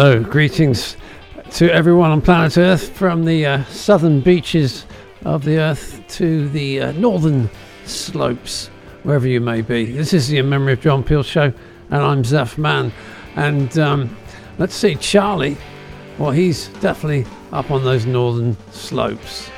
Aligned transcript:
Hello, 0.00 0.22
greetings 0.22 0.96
to 1.54 1.68
everyone 1.74 2.12
on 2.12 2.22
planet 2.22 2.56
Earth 2.56 2.90
from 2.90 3.24
the 3.24 3.44
uh, 3.44 3.64
southern 3.64 4.20
beaches 4.20 4.86
of 5.24 5.42
the 5.42 5.58
Earth 5.58 6.00
to 6.10 6.48
the 6.50 6.80
uh, 6.80 6.92
northern 6.92 7.50
slopes, 7.84 8.68
wherever 9.02 9.26
you 9.26 9.40
may 9.40 9.60
be. 9.60 9.86
This 9.90 10.12
is 10.12 10.28
the 10.28 10.38
In 10.38 10.48
Memory 10.48 10.74
of 10.74 10.80
John 10.82 11.02
Peel 11.02 11.24
show, 11.24 11.52
and 11.90 12.00
I'm 12.00 12.22
Zeph 12.22 12.56
Mann. 12.56 12.92
And 13.34 13.76
um, 13.80 14.16
let's 14.58 14.76
see, 14.76 14.94
Charlie, 14.94 15.56
well, 16.16 16.30
he's 16.30 16.68
definitely 16.78 17.26
up 17.50 17.72
on 17.72 17.82
those 17.82 18.06
northern 18.06 18.56
slopes. 18.70 19.50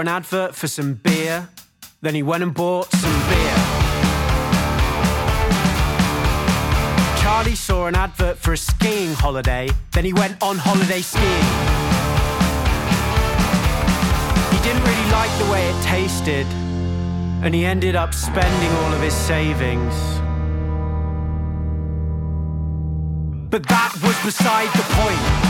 An 0.00 0.08
advert 0.08 0.54
for 0.54 0.66
some 0.68 0.94
beer. 0.94 1.48
Then 2.00 2.14
he 2.14 2.22
went 2.22 2.42
and 2.42 2.54
bought 2.54 2.90
some 2.90 3.28
beer. 3.28 3.56
Charlie 7.20 7.54
saw 7.54 7.86
an 7.86 7.94
advert 7.94 8.36
for 8.38 8.52
a 8.52 8.56
skiing 8.56 9.12
holiday. 9.14 9.68
Then 9.92 10.04
he 10.04 10.12
went 10.12 10.42
on 10.42 10.56
holiday 10.58 11.00
skiing. 11.00 11.48
He 14.52 14.58
didn't 14.62 14.84
really 14.84 15.10
like 15.10 15.32
the 15.38 15.50
way 15.52 15.68
it 15.68 15.82
tasted. 15.82 16.46
And 17.42 17.54
he 17.54 17.64
ended 17.64 17.96
up 17.96 18.14
spending 18.14 18.70
all 18.78 18.92
of 18.92 19.00
his 19.00 19.14
savings. 19.14 19.94
But 23.50 23.66
that 23.68 23.92
was 24.02 24.16
beside 24.24 24.68
the 24.72 24.84
point. 24.94 25.43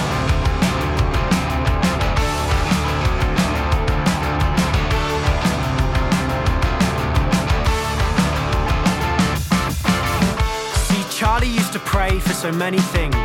Charlie 11.35 11.49
used 11.49 11.73
to 11.73 11.81
pray 11.81 12.21
for 12.21 12.33
so 12.33 12.53
many 12.53 12.79
things. 12.79 13.17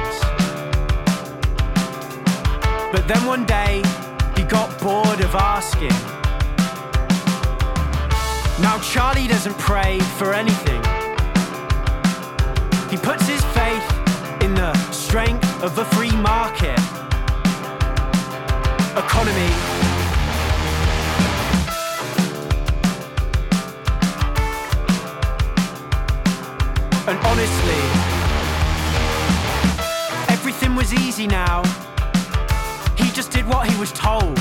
But 2.91 3.07
then 3.07 3.23
one 3.27 3.45
day, 3.45 3.83
he 4.35 4.41
got 4.41 4.67
bored 4.81 5.21
of 5.21 5.35
asking. 5.35 5.93
Now, 8.63 8.79
Charlie 8.79 9.27
doesn't 9.27 9.55
pray 9.59 9.99
for 10.17 10.33
anything. 10.33 10.81
He 12.89 12.97
puts 12.97 13.27
his 13.27 13.43
faith 13.53 13.87
in 14.41 14.55
the 14.55 14.73
strength 14.91 15.61
of 15.61 15.75
the 15.75 15.85
free 15.85 16.09
market 16.09 16.79
economy. 18.97 19.53
And 27.07 27.17
honestly, 27.25 27.98
was 30.79 30.93
easy 30.93 31.27
now. 31.27 31.61
He 32.95 33.11
just 33.11 33.31
did 33.31 33.45
what 33.45 33.69
he 33.69 33.77
was 33.77 33.91
told. 33.91 34.39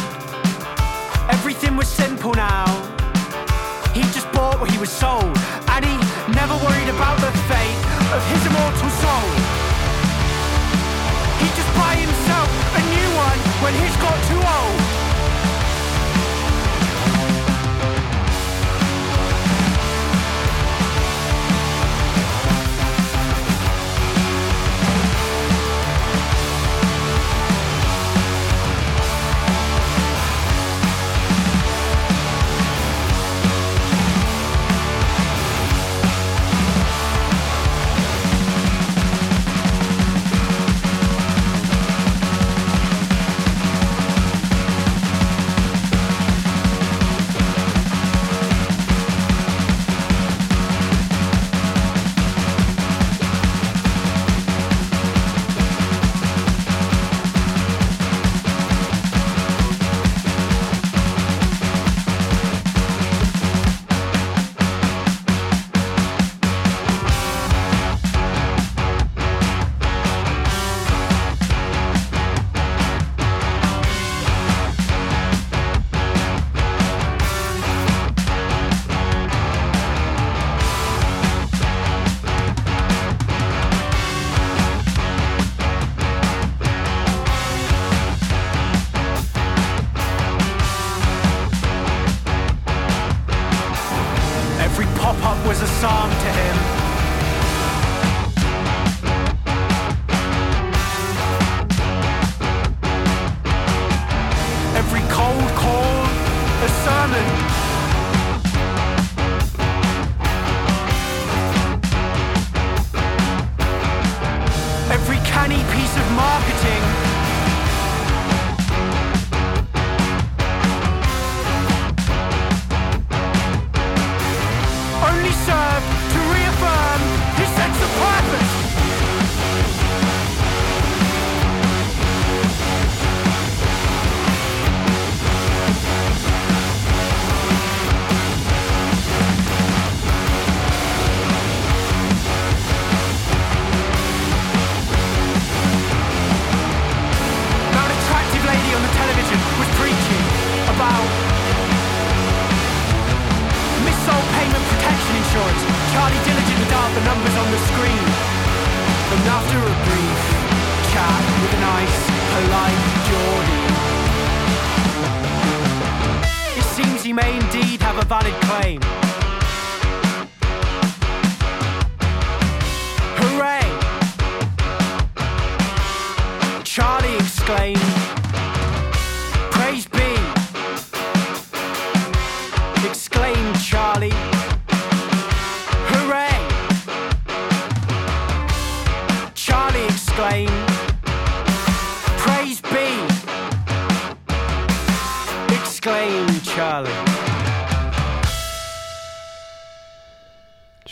Everything 1.29 1.77
was 1.77 1.89
simple 1.89 2.33
now. 2.33 2.67
He 3.93 4.03
just 4.17 4.31
bought 4.31 4.61
what 4.61 4.71
he 4.71 4.79
was 4.79 4.89
sold. 4.89 5.37
And 5.75 5.85
he 5.85 5.97
never 6.41 6.55
worried 6.65 6.91
about 6.95 7.19
the 7.19 7.33
fate 7.51 7.81
of 8.15 8.21
his 8.31 8.43
immortal 8.47 8.91
soul. 9.03 9.29
He 11.43 11.49
just 11.59 11.71
buy 11.75 11.95
himself 12.07 12.49
a 12.79 12.83
new 12.95 13.09
one 13.27 13.39
when 13.63 13.75
he's 13.83 13.97
got 13.97 14.17
too 14.31 14.39
old. 14.39 14.88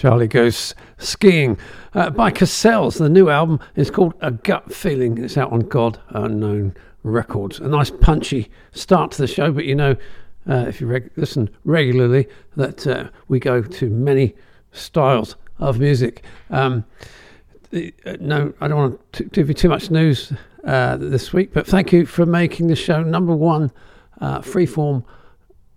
Charlie 0.06 0.28
Goes 0.28 0.72
Skiing 0.98 1.58
uh, 1.92 2.10
by 2.10 2.30
Cassels. 2.30 2.94
The 2.94 3.08
new 3.08 3.28
album 3.28 3.58
is 3.74 3.90
called 3.90 4.14
A 4.20 4.30
Gut 4.30 4.72
Feeling. 4.72 5.18
It's 5.18 5.36
out 5.36 5.50
on 5.50 5.62
God 5.62 5.98
Unknown 6.10 6.76
Records. 7.02 7.58
A 7.58 7.66
nice 7.66 7.90
punchy 7.90 8.48
start 8.70 9.10
to 9.10 9.18
the 9.18 9.26
show, 9.26 9.50
but 9.50 9.64
you 9.64 9.74
know, 9.74 9.96
uh, 10.48 10.64
if 10.68 10.80
you 10.80 10.86
reg- 10.86 11.10
listen 11.16 11.50
regularly, 11.64 12.28
that 12.54 12.86
uh, 12.86 13.08
we 13.26 13.40
go 13.40 13.60
to 13.60 13.90
many 13.90 14.36
styles 14.70 15.34
of 15.58 15.80
music. 15.80 16.22
Um, 16.50 16.84
uh, 17.74 17.80
no, 18.20 18.54
I 18.60 18.68
don't 18.68 18.78
want 18.78 19.12
to 19.14 19.24
give 19.24 19.48
you 19.48 19.54
too 19.54 19.68
much 19.68 19.90
news 19.90 20.32
uh, 20.62 20.98
this 20.98 21.32
week, 21.32 21.52
but 21.52 21.66
thank 21.66 21.92
you 21.92 22.06
for 22.06 22.24
making 22.24 22.68
the 22.68 22.76
show 22.76 23.02
number 23.02 23.34
one 23.34 23.72
uh, 24.20 24.38
freeform 24.38 25.02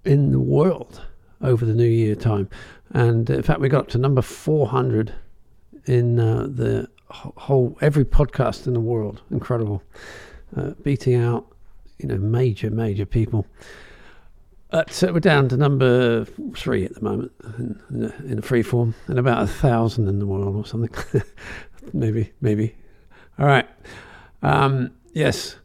in 0.05 0.31
the 0.31 0.39
world 0.39 1.01
over 1.41 1.65
the 1.65 1.73
New 1.73 1.87
Year 1.87 2.15
time. 2.15 2.47
And 2.91 3.29
in 3.29 3.43
fact, 3.43 3.59
we 3.59 3.69
got 3.69 3.89
to 3.89 3.97
number 3.97 4.21
400 4.21 5.13
in 5.85 6.19
uh, 6.19 6.47
the 6.49 6.89
whole, 7.09 7.77
every 7.81 8.05
podcast 8.05 8.67
in 8.67 8.73
the 8.73 8.79
world. 8.79 9.21
Incredible. 9.31 9.83
Uh, 10.55 10.71
beating 10.83 11.15
out, 11.15 11.45
you 11.97 12.07
know, 12.07 12.17
major, 12.17 12.69
major 12.69 13.05
people. 13.05 13.45
Uh, 14.71 14.83
so 14.89 15.11
we're 15.11 15.19
down 15.19 15.49
to 15.49 15.57
number 15.57 16.25
three 16.55 16.85
at 16.85 16.93
the 16.93 17.01
moment 17.01 17.31
in, 17.57 17.81
in, 17.89 18.03
a, 18.03 18.31
in 18.31 18.41
free 18.41 18.61
form, 18.61 18.93
and 19.07 19.17
about 19.17 19.41
a 19.41 19.47
thousand 19.47 20.07
in 20.07 20.19
the 20.19 20.27
world 20.27 20.55
or 20.55 20.65
something. 20.65 20.93
maybe, 21.93 22.31
maybe. 22.41 22.75
All 23.39 23.47
right. 23.47 23.67
Um, 24.43 24.91
yes. 25.13 25.55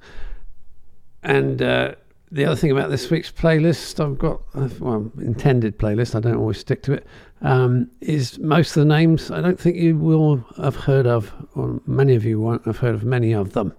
And 1.23 1.61
uh, 1.61 1.95
the 2.35 2.45
other 2.45 2.57
thing 2.57 2.73
about 2.73 2.91
this 2.91 3.09
week's 3.11 3.31
playlist, 3.31 4.05
I've 4.05 4.19
got, 4.19 4.43
uh, 4.57 4.69
well, 4.81 5.09
intended 5.19 5.79
playlist, 5.79 6.17
I 6.17 6.21
don't 6.21 6.35
always 6.35 6.59
stick 6.59 6.83
to 6.83 6.93
it, 6.93 7.07
um, 7.43 7.89
is 8.01 8.41
most 8.41 8.77
of 8.77 8.81
the 8.81 8.93
names 8.93 9.31
I 9.31 9.41
don't 9.41 9.59
think 9.59 9.77
you 9.77 9.97
will 9.97 10.45
have 10.57 10.75
heard 10.75 11.07
of, 11.07 11.33
or 11.55 11.81
many 11.87 12.17
of 12.17 12.25
you 12.25 12.41
won't 12.41 12.65
have 12.67 12.79
heard 12.79 12.97
of 12.97 13.05
many 13.05 13.33
of 13.33 13.53
them. 13.53 13.73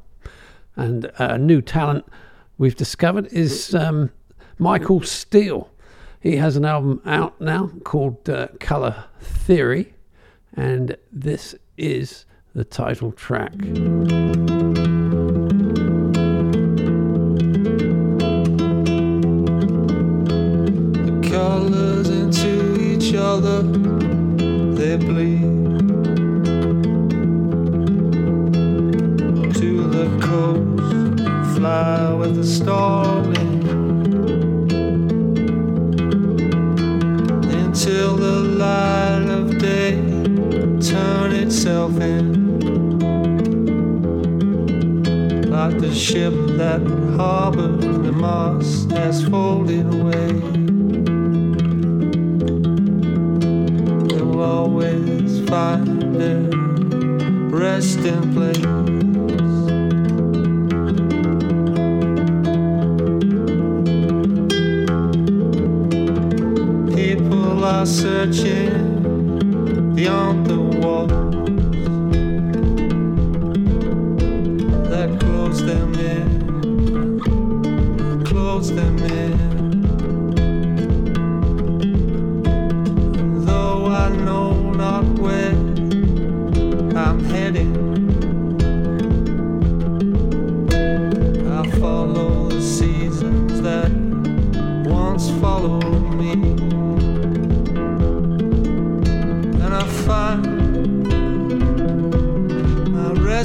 And 0.78 1.12
a 1.18 1.38
new 1.38 1.62
talent 1.62 2.06
we've 2.58 2.78
discovered 2.78 3.28
is 3.34 3.76
um, 3.76 4.10
Michael 4.58 5.02
Steele. 5.02 5.70
He 6.22 6.38
has 6.38 6.56
an 6.56 6.64
album 6.64 7.02
out 7.06 7.40
now 7.42 7.72
called 7.84 8.30
uh, 8.30 8.48
Color 8.62 9.04
Theory, 9.20 9.96
and 10.56 10.96
this 11.12 11.56
is 11.78 12.26
the 12.54 12.64
title 12.64 13.12
track. 13.12 13.52
Other, 23.36 23.64
they 24.78 24.96
bleed. 24.96 25.42
To 29.60 29.72
the 29.96 30.08
coast, 30.28 31.58
fly 31.58 32.14
with 32.14 32.36
the 32.38 32.46
starling. 32.46 33.56
Until 37.60 38.16
the 38.16 38.38
light 38.64 39.28
of 39.40 39.60
day 39.60 39.96
turn 40.80 41.34
itself 41.34 42.00
in. 42.00 42.26
Like 45.50 45.78
the 45.80 45.94
ship 45.94 46.34
that 46.62 46.82
harbored 47.18 47.82
the 47.82 48.14
mast 48.14 48.92
has 48.92 49.28
folded 49.28 49.94
away. 49.94 50.56
Will 54.36 54.44
always 54.44 55.48
find 55.48 56.16
their 56.16 56.42
resting 57.50 58.34
place. 58.34 58.58
People 66.94 67.64
are 67.64 67.86
searching 67.86 68.76
beyond 69.96 70.48
the 70.48 70.60
walls 70.60 71.12
that 74.90 75.18
close 75.22 75.64
them 75.64 75.94
in, 75.96 77.20
close 78.26 78.70
them 78.70 78.98
in. 79.00 79.45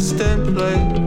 My 0.00 0.06
resting 0.06 0.54
place. 0.54 1.00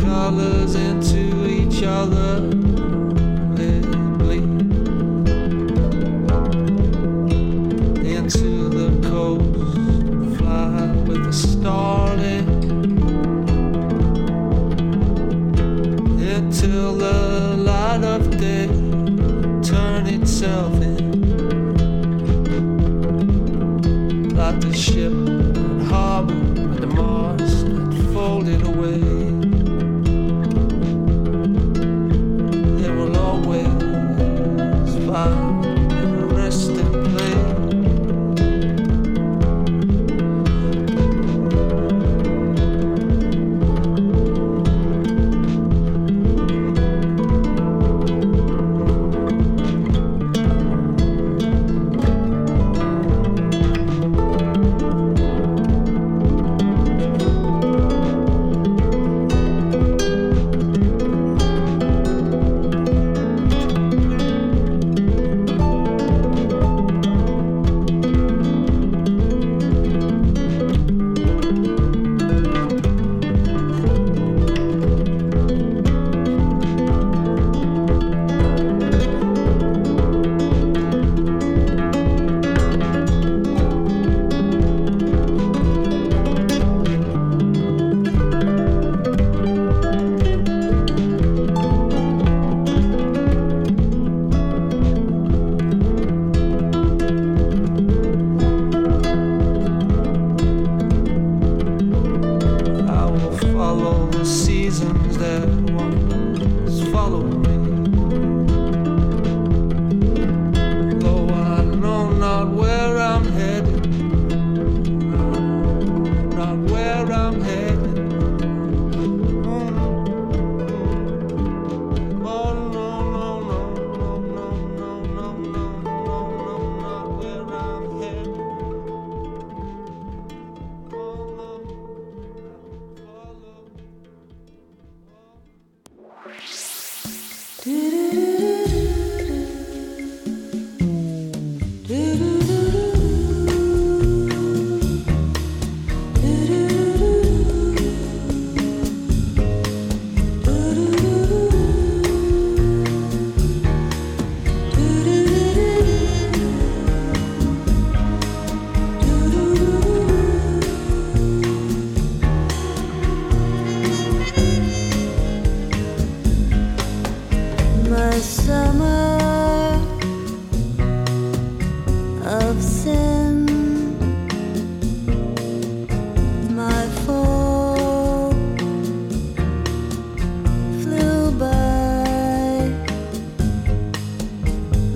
colors 0.00 0.74
into 0.76 1.46
each 1.48 1.82
other. 1.82 2.21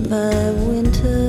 By 0.09 0.51
winter. 0.51 1.26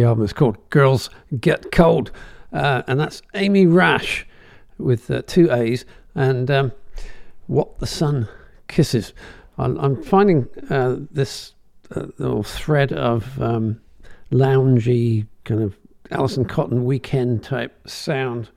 The 0.00 0.06
album 0.06 0.24
is 0.24 0.32
called 0.32 0.56
Girls 0.70 1.10
Get 1.42 1.72
Cold, 1.72 2.10
uh, 2.54 2.82
and 2.86 2.98
that's 2.98 3.20
Amy 3.34 3.66
Rash 3.66 4.26
with 4.78 5.10
uh, 5.10 5.20
two 5.26 5.52
A's 5.52 5.84
and 6.14 6.50
um, 6.50 6.72
What 7.48 7.80
the 7.80 7.86
Sun 7.86 8.26
Kisses. 8.66 9.12
I'm, 9.58 9.78
I'm 9.78 10.02
finding 10.02 10.48
uh, 10.70 10.96
this 11.10 11.52
uh, 11.94 12.06
little 12.16 12.42
thread 12.42 12.94
of 12.94 13.38
um, 13.42 13.78
loungy, 14.32 15.26
kind 15.44 15.62
of 15.62 15.76
Alison 16.10 16.46
Cotton 16.46 16.86
weekend 16.86 17.44
type 17.44 17.86
sound 17.86 18.48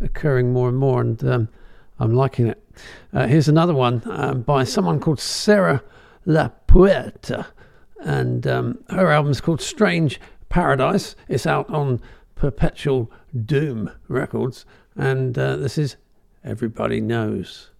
occurring 0.00 0.50
more 0.54 0.70
and 0.70 0.78
more, 0.78 1.02
and 1.02 1.22
um, 1.24 1.48
I'm 2.00 2.14
liking 2.14 2.46
it. 2.46 2.66
Uh, 3.12 3.26
here's 3.26 3.48
another 3.48 3.74
one 3.74 4.00
um, 4.06 4.40
by 4.40 4.64
someone 4.64 4.98
called 4.98 5.20
Sarah 5.20 5.82
La 6.24 6.48
Puerta, 6.66 7.48
and 8.00 8.46
um, 8.46 8.78
her 8.88 9.10
album 9.10 9.30
is 9.30 9.42
called 9.42 9.60
Strange 9.60 10.18
Paradise. 10.54 11.16
It's 11.28 11.48
out 11.48 11.68
on 11.68 12.00
Perpetual 12.36 13.10
Doom 13.44 13.90
Records, 14.06 14.64
and 14.94 15.36
uh, 15.36 15.56
this 15.56 15.76
is 15.76 15.96
Everybody 16.44 17.00
Knows. 17.00 17.72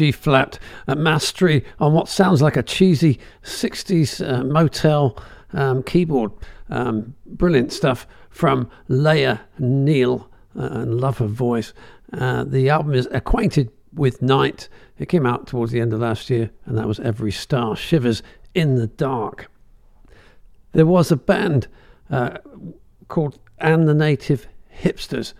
G 0.00 0.12
flat, 0.12 0.58
a 0.86 0.96
mastery 0.96 1.62
on 1.78 1.92
what 1.92 2.08
sounds 2.08 2.40
like 2.40 2.56
a 2.56 2.62
cheesy 2.62 3.20
60s 3.42 4.26
uh, 4.26 4.42
motel 4.44 5.22
um, 5.52 5.82
keyboard. 5.82 6.32
Um, 6.70 7.14
brilliant 7.26 7.70
stuff 7.70 8.06
from 8.30 8.70
Lael 8.88 9.38
Neale 9.58 10.26
uh, 10.58 10.68
and 10.70 10.98
love 11.02 11.18
her 11.18 11.26
voice. 11.26 11.74
Uh, 12.14 12.44
the 12.44 12.70
album 12.70 12.94
is 12.94 13.08
Acquainted 13.12 13.70
with 13.92 14.22
Night. 14.22 14.70
It 14.98 15.10
came 15.10 15.26
out 15.26 15.46
towards 15.46 15.70
the 15.70 15.82
end 15.82 15.92
of 15.92 16.00
last 16.00 16.30
year, 16.30 16.48
and 16.64 16.78
that 16.78 16.88
was 16.88 16.98
Every 17.00 17.30
Star 17.30 17.76
Shivers 17.76 18.22
in 18.54 18.76
the 18.76 18.86
Dark. 18.86 19.50
There 20.72 20.86
was 20.86 21.12
a 21.12 21.16
band 21.16 21.68
uh, 22.10 22.38
called 23.08 23.38
And 23.58 23.86
the 23.86 23.92
Native 23.92 24.48
Hipsters, 24.74 25.34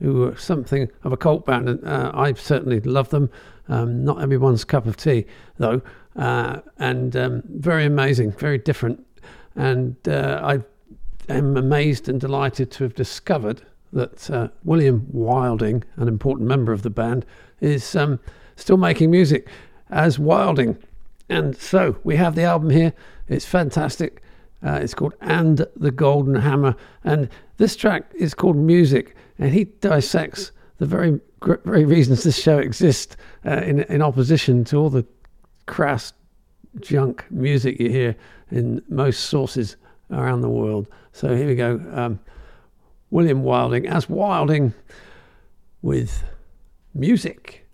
who 0.00 0.14
were 0.14 0.36
something 0.38 0.88
of 1.04 1.12
a 1.12 1.18
cult 1.18 1.44
band, 1.44 1.68
and 1.68 1.86
uh, 1.86 2.10
I 2.14 2.32
certainly 2.32 2.80
love 2.80 3.10
them. 3.10 3.28
Um, 3.68 4.04
not 4.04 4.22
everyone's 4.22 4.64
cup 4.64 4.86
of 4.86 4.96
tea, 4.96 5.26
though, 5.58 5.82
uh, 6.16 6.60
and 6.78 7.14
um, 7.16 7.42
very 7.46 7.84
amazing, 7.84 8.32
very 8.32 8.58
different. 8.58 9.04
And 9.54 9.96
uh, 10.08 10.40
I 10.42 11.32
am 11.32 11.56
amazed 11.56 12.08
and 12.08 12.20
delighted 12.20 12.70
to 12.72 12.84
have 12.84 12.94
discovered 12.94 13.62
that 13.92 14.30
uh, 14.30 14.48
William 14.64 15.06
Wilding, 15.10 15.84
an 15.96 16.08
important 16.08 16.48
member 16.48 16.72
of 16.72 16.82
the 16.82 16.90
band, 16.90 17.26
is 17.60 17.96
um, 17.96 18.20
still 18.56 18.76
making 18.76 19.10
music 19.10 19.48
as 19.90 20.18
Wilding. 20.18 20.78
And 21.28 21.56
so 21.56 21.96
we 22.04 22.16
have 22.16 22.34
the 22.34 22.44
album 22.44 22.70
here. 22.70 22.92
It's 23.28 23.44
fantastic. 23.44 24.22
Uh, 24.64 24.80
it's 24.82 24.94
called 24.94 25.14
And 25.20 25.66
the 25.76 25.90
Golden 25.90 26.36
Hammer. 26.36 26.74
And 27.04 27.28
this 27.58 27.76
track 27.76 28.10
is 28.14 28.34
called 28.34 28.56
Music. 28.56 29.14
And 29.38 29.52
he 29.52 29.64
dissects 29.64 30.52
the 30.78 30.86
very 30.86 31.20
very 31.64 31.84
reasons 31.84 32.22
this 32.24 32.40
show 32.40 32.58
exists 32.58 33.16
uh, 33.46 33.62
in 33.64 33.80
in 33.82 34.02
opposition 34.02 34.64
to 34.64 34.76
all 34.76 34.90
the 34.90 35.06
crass 35.66 36.12
junk 36.80 37.24
music 37.30 37.78
you 37.78 37.90
hear 37.90 38.16
in 38.50 38.82
most 38.88 39.26
sources 39.26 39.76
around 40.10 40.40
the 40.40 40.48
world. 40.48 40.86
So 41.12 41.34
here 41.36 41.46
we 41.46 41.54
go. 41.54 41.80
Um, 41.92 42.20
William 43.10 43.42
Wilding 43.42 43.86
as 43.86 44.08
Wilding 44.08 44.74
with 45.82 46.22
music. 46.94 47.67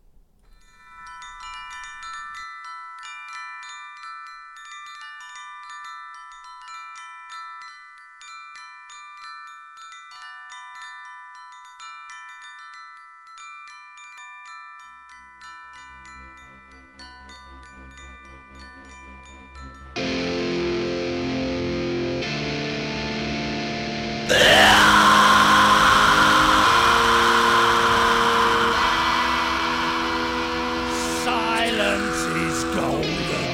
golden. 32.74 33.46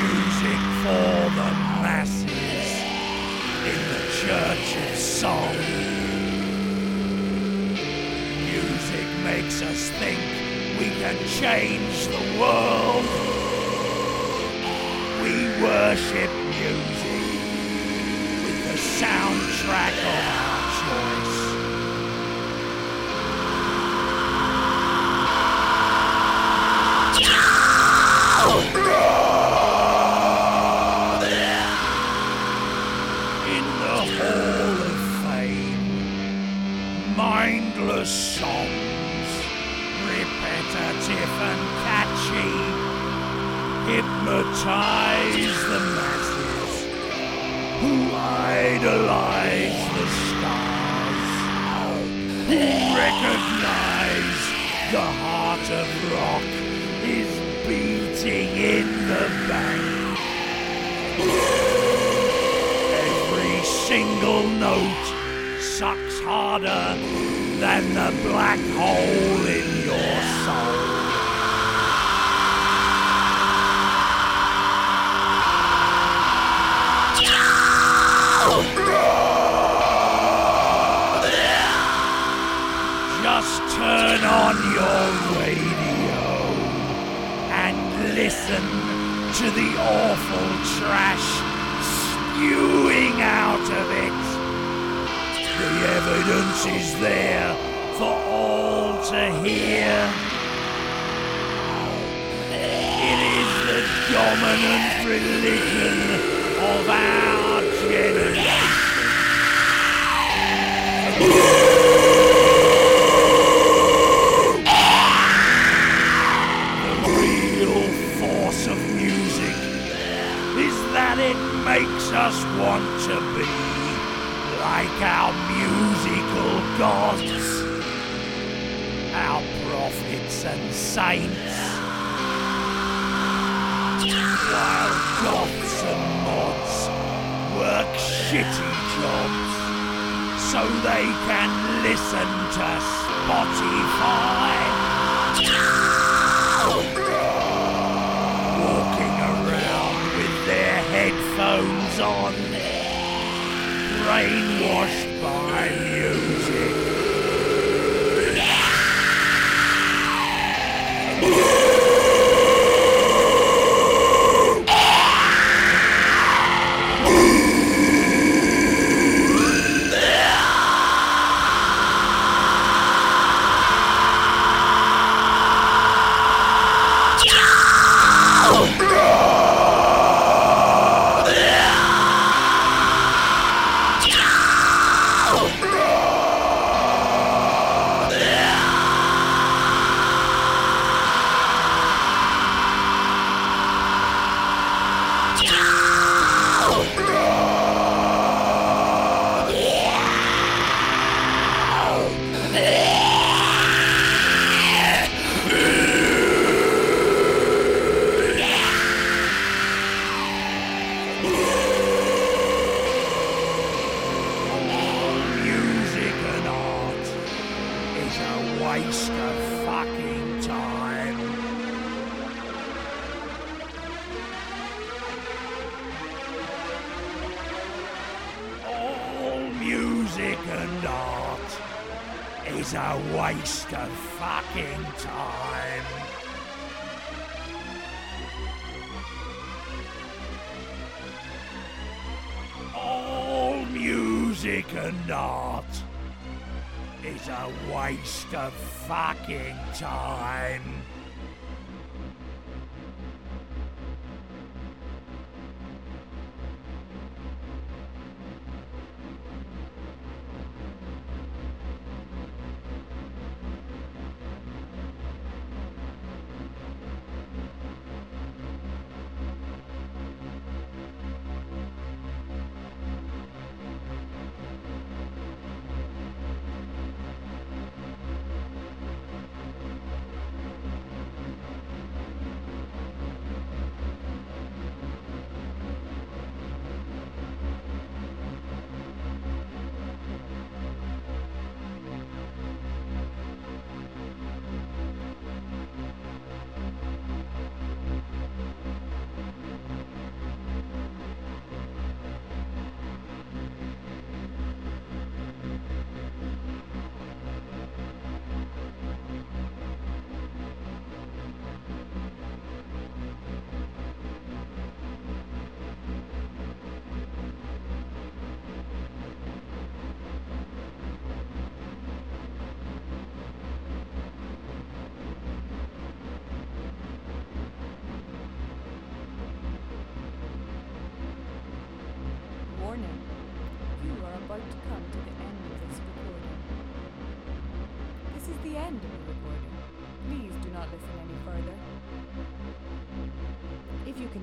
Music 0.00 0.62
for 0.82 1.18
the 1.38 1.50
masses 1.84 2.68
in 3.72 3.80
the 3.92 4.02
church 4.20 4.68
of 4.84 4.96
song. 4.96 5.56
Music 8.52 9.08
makes 9.24 9.60
us 9.60 9.90
think 10.00 10.20
we 10.78 10.88
can 11.00 11.18
change 11.40 12.06
the 12.06 12.24
world. 12.40 13.04
We 15.22 15.34
worship 15.62 16.30
music 16.56 17.24
with 18.44 18.60
the 18.68 18.78
soundtrack 19.00 19.96
of 20.12 20.24
our 20.38 20.64
choice. 20.80 21.37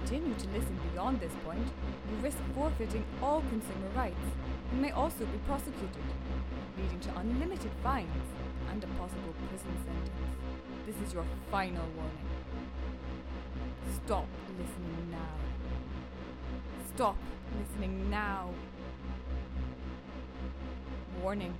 Continue 0.06 0.36
to 0.36 0.48
listen 0.50 0.78
beyond 0.94 1.20
this 1.20 1.32
point, 1.44 1.66
you 1.66 2.18
risk 2.22 2.38
forfeiting 2.54 3.04
all 3.24 3.42
consumer 3.50 3.90
rights 3.96 4.26
and 4.72 4.80
may 4.80 4.92
also 4.92 5.26
be 5.26 5.38
prosecuted, 5.48 6.06
leading 6.78 7.00
to 7.00 7.10
unlimited 7.18 7.72
fines 7.82 8.28
and 8.70 8.84
a 8.84 8.88
possible 9.00 9.34
prison 9.50 9.74
sentence. 9.84 10.12
This 10.86 10.96
is 11.08 11.12
your 11.12 11.26
final 11.50 11.84
warning. 11.98 12.30
Stop 14.06 14.28
listening 14.52 15.10
now. 15.10 15.36
Stop 16.94 17.18
listening 17.60 18.08
now. 18.12 18.52
Warning. 21.24 21.56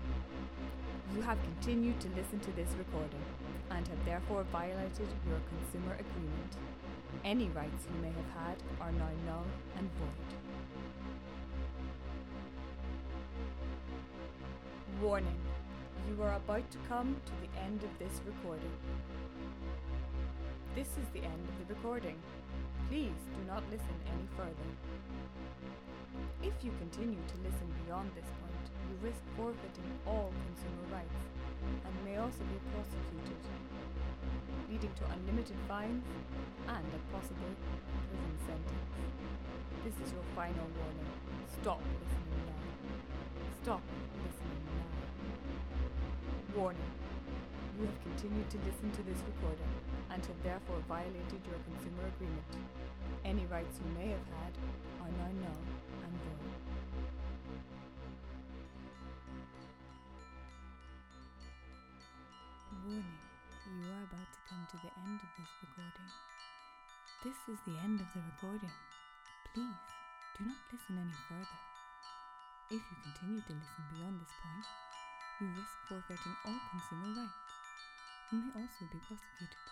You 1.16 1.22
have 1.24 1.40
continued 1.42 2.00
to 2.00 2.10
listen 2.10 2.40
to 2.42 2.52
this 2.52 2.70
recording 2.78 3.26
and 3.72 3.88
have 3.88 4.06
therefore 4.06 4.46
violated 4.52 5.08
your 5.28 5.40
consumer 5.50 5.94
agreement. 5.94 6.58
Any 7.24 7.50
rights 7.50 7.88
you 7.94 8.02
may 8.02 8.10
have 8.10 8.32
had 8.46 8.58
are 8.82 8.92
now 8.92 9.10
null 9.26 9.46
and 9.78 9.90
void. 10.00 10.32
Warning. 15.02 15.40
You 16.08 16.22
are 16.24 16.36
about 16.36 16.70
to 16.72 16.78
come 16.88 17.16
to 17.26 17.32
the 17.42 17.62
end 17.62 17.84
of 17.84 17.90
this 18.00 18.22
recording. 18.26 18.72
This 20.76 20.88
is 20.88 21.08
the 21.14 21.24
end 21.24 21.50
of 21.50 21.68
the 21.68 21.74
recording. 21.74 22.16
Please 22.90 23.18
do 23.34 23.42
not 23.48 23.64
listen 23.72 23.96
any 24.06 24.28
further. 24.38 24.70
If 26.44 26.54
you 26.64 26.72
continue 26.80 27.18
to 27.18 27.38
listen 27.42 27.74
beyond 27.86 28.12
this 28.14 28.30
point, 28.40 28.66
you 28.88 28.96
risk 29.02 29.22
forfeiting 29.36 29.92
all 30.06 30.32
consumer 30.46 30.86
rights 30.94 31.20
and 31.84 31.94
may 32.06 32.18
also 32.18 32.44
be 32.46 32.60
prosecuted, 32.70 33.42
leading 34.70 34.92
to 34.94 35.04
unlimited 35.14 35.58
fines 35.68 36.04
and 36.68 36.86
a 36.86 37.00
possible 37.14 37.52
prison 38.10 38.38
sentence. 38.46 38.86
This 39.86 39.96
is 40.02 40.12
your 40.14 40.26
final 40.36 40.68
warning. 40.82 41.12
Stop 41.62 41.80
listening 41.80 42.42
now. 42.50 42.62
Stop 43.62 43.82
listening 44.20 44.64
now. 44.66 44.88
Warning. 46.58 46.92
You 47.78 47.86
have 47.86 48.00
continued 48.02 48.50
to 48.50 48.58
listen 48.66 48.90
to 48.92 49.04
this 49.04 49.20
recording 49.28 49.68
and 50.10 50.26
have 50.26 50.44
therefore 50.44 50.80
violated 50.88 51.42
your 51.46 51.60
consumer 51.68 52.08
agreement. 52.16 52.52
Any 53.26 53.46
rights 53.46 53.80
you 53.84 53.92
may 54.00 54.10
have 54.12 54.28
had 54.42 54.54
are 55.04 55.12
now 55.12 55.30
null 55.44 55.62
and 56.02 56.14
void. 56.24 56.56
Warning, 62.86 63.25
you 63.74 63.90
are 63.90 64.06
about 64.06 64.30
to 64.30 64.42
come 64.46 64.62
to 64.70 64.78
the 64.78 64.94
end 64.94 65.18
of 65.18 65.32
this 65.42 65.50
recording. 65.66 66.12
This 67.26 67.40
is 67.50 67.58
the 67.66 67.74
end 67.82 67.98
of 67.98 68.06
the 68.14 68.22
recording. 68.22 68.70
Please 69.50 69.82
do 70.38 70.46
not 70.46 70.62
listen 70.70 71.02
any 71.02 71.18
further. 71.26 71.60
If 72.70 72.78
you 72.78 72.98
continue 73.02 73.42
to 73.42 73.54
listen 73.58 73.84
beyond 73.90 74.22
this 74.22 74.34
point, 74.38 74.68
you 75.42 75.50
risk 75.58 75.74
forfeiting 75.90 76.38
all 76.46 76.62
consumer 76.70 77.10
rights 77.18 77.42
and 78.30 78.38
may 78.46 78.54
also 78.54 78.86
be 78.86 79.02
prosecuted, 79.02 79.66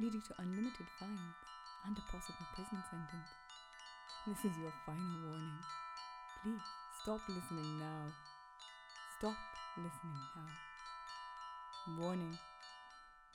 leading 0.00 0.24
to 0.24 0.40
unlimited 0.40 0.88
fines 0.96 1.36
and 1.84 1.92
a 2.00 2.04
possible 2.08 2.48
prison 2.56 2.80
sentence. 2.88 3.30
This 4.24 4.40
is 4.48 4.56
your 4.56 4.72
final 4.88 5.28
warning. 5.28 5.60
Please 6.40 6.64
stop 7.04 7.20
listening 7.28 7.76
now. 7.76 8.08
Stop 9.20 9.36
listening 9.76 10.20
now. 10.32 10.48
Warning. 12.00 12.32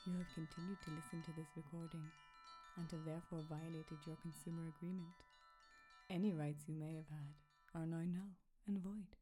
You 0.06 0.16
have 0.16 0.32
continued 0.34 0.78
to 0.84 0.90
listen 0.96 1.20
to 1.22 1.32
this 1.36 1.48
recording 1.56 2.10
and 2.78 2.88
have 2.90 3.04
therefore 3.04 3.42
violated 3.50 3.98
your 4.06 4.16
consumer 4.22 4.62
agreement. 4.78 5.12
Any 6.08 6.32
rights 6.32 6.64
you 6.66 6.74
may 6.74 6.94
have 6.94 7.08
had 7.10 7.34
are 7.74 7.84
now 7.86 8.04
null 8.08 8.32
and 8.66 8.78
void. 8.80 9.16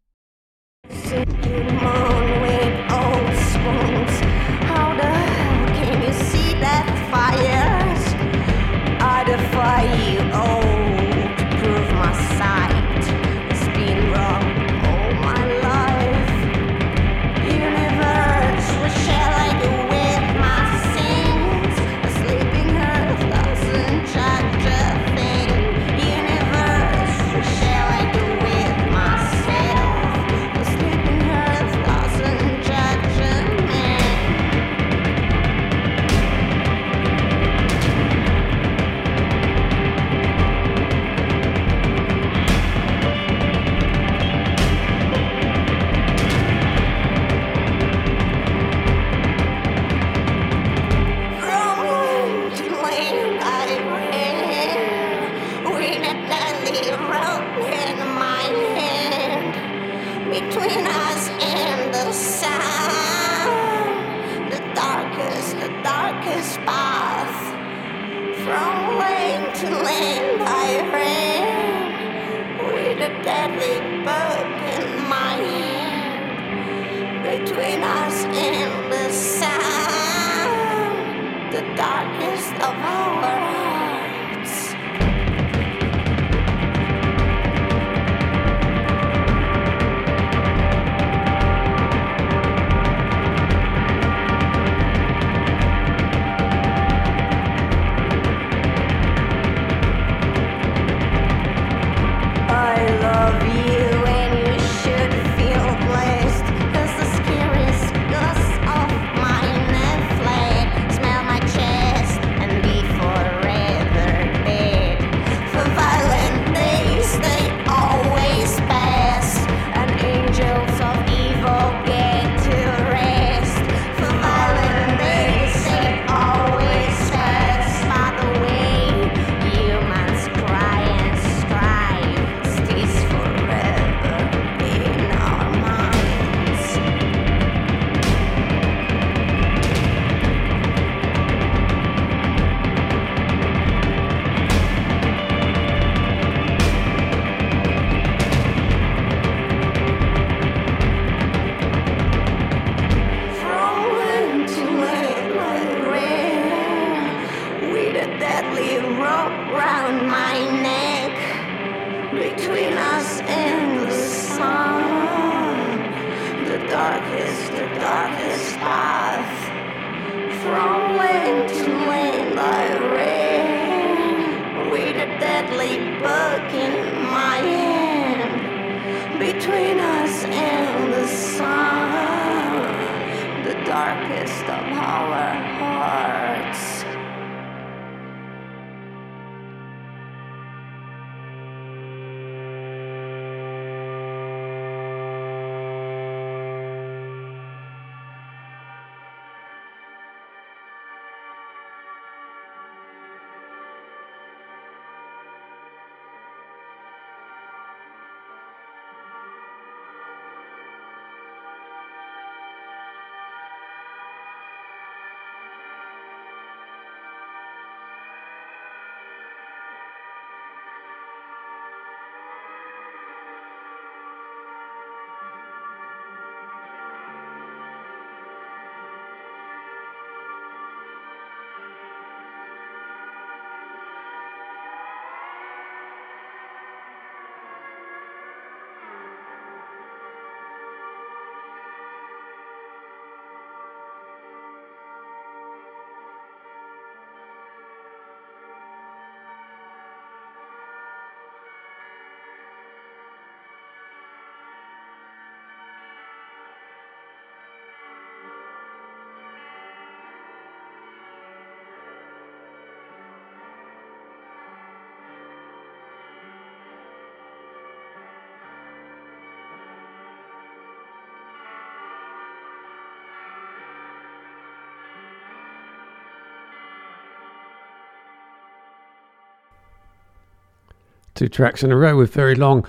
Two 281.18 281.28
tracks 281.28 281.64
in 281.64 281.72
a 281.72 281.76
row 281.76 281.96
with 281.96 282.14
very 282.14 282.36
long 282.36 282.64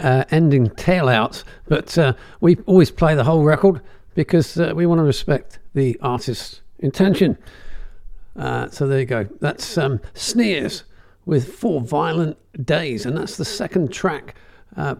uh, 0.00 0.24
ending 0.30 0.70
tailouts. 0.70 1.44
but 1.68 1.98
uh, 1.98 2.14
we 2.40 2.56
always 2.64 2.90
play 2.90 3.14
the 3.14 3.24
whole 3.24 3.44
record 3.44 3.82
because 4.14 4.58
uh, 4.58 4.72
we 4.74 4.86
want 4.86 4.98
to 4.98 5.02
respect 5.02 5.58
the 5.74 5.98
artist's 6.00 6.62
intention. 6.78 7.36
Uh, 8.34 8.70
so 8.70 8.86
there 8.86 9.00
you 9.00 9.04
go. 9.04 9.28
That's 9.42 9.76
um, 9.76 10.00
Sneers 10.14 10.84
with 11.26 11.52
Four 11.52 11.82
Violent 11.82 12.38
Days, 12.64 13.04
and 13.04 13.14
that's 13.14 13.36
the 13.36 13.44
second 13.44 13.92
track 13.92 14.36
uh, 14.78 14.94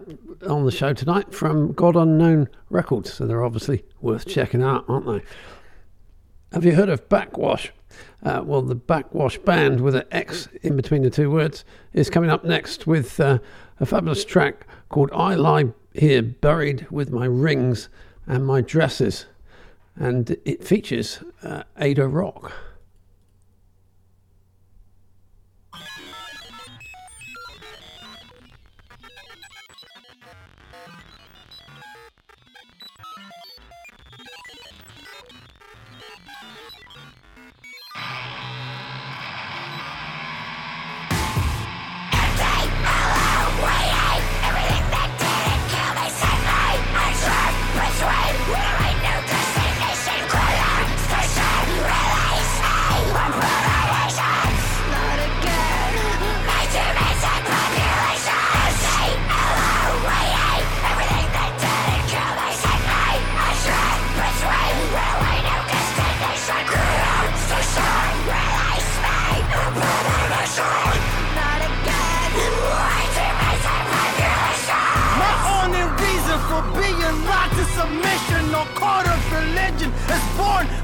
on 0.47 0.67
the 0.67 0.71
show 0.71 0.93
tonight 0.93 1.33
from 1.33 1.73
God 1.73 1.97
Unknown 1.97 2.47
Records. 2.69 3.11
So 3.11 3.27
they're 3.27 3.43
obviously 3.43 3.87
worth 4.03 4.27
checking 4.27 4.63
out, 4.63 4.85
aren't 4.87 5.07
they? 5.07 5.23
Have 6.53 6.67
you 6.67 6.75
heard 6.75 6.91
of 6.91 7.09
Backxwash? 7.09 7.71
Uh, 8.23 8.43
well, 8.45 8.63
the 8.63 8.77
Backxwash 8.77 9.45
Band 9.45 9.81
with 9.81 9.95
an 9.95 10.05
X 10.11 10.49
in 10.63 10.77
between 10.77 11.03
the 11.03 11.11
two 11.11 11.31
words 11.31 11.65
is 11.93 12.11
coming 12.11 12.31
up 12.31 12.45
next 12.45 12.87
with 12.87 13.21
uh, 13.21 13.39
a 13.81 13.87
fabulous 13.87 14.25
track 14.25 14.67
called 14.89 15.11
I 15.13 15.35
Lie 15.35 15.73
Here 15.95 16.23
Buried 16.23 16.87
with 16.91 17.11
My 17.11 17.27
Rings 17.27 17.89
and 18.27 18.47
My 18.47 18.61
Dresses. 18.61 19.27
And 19.95 20.37
it 20.45 20.63
features 20.63 21.21
uh, 21.43 21.63
Ada 21.79 22.09
Rook. 22.09 22.53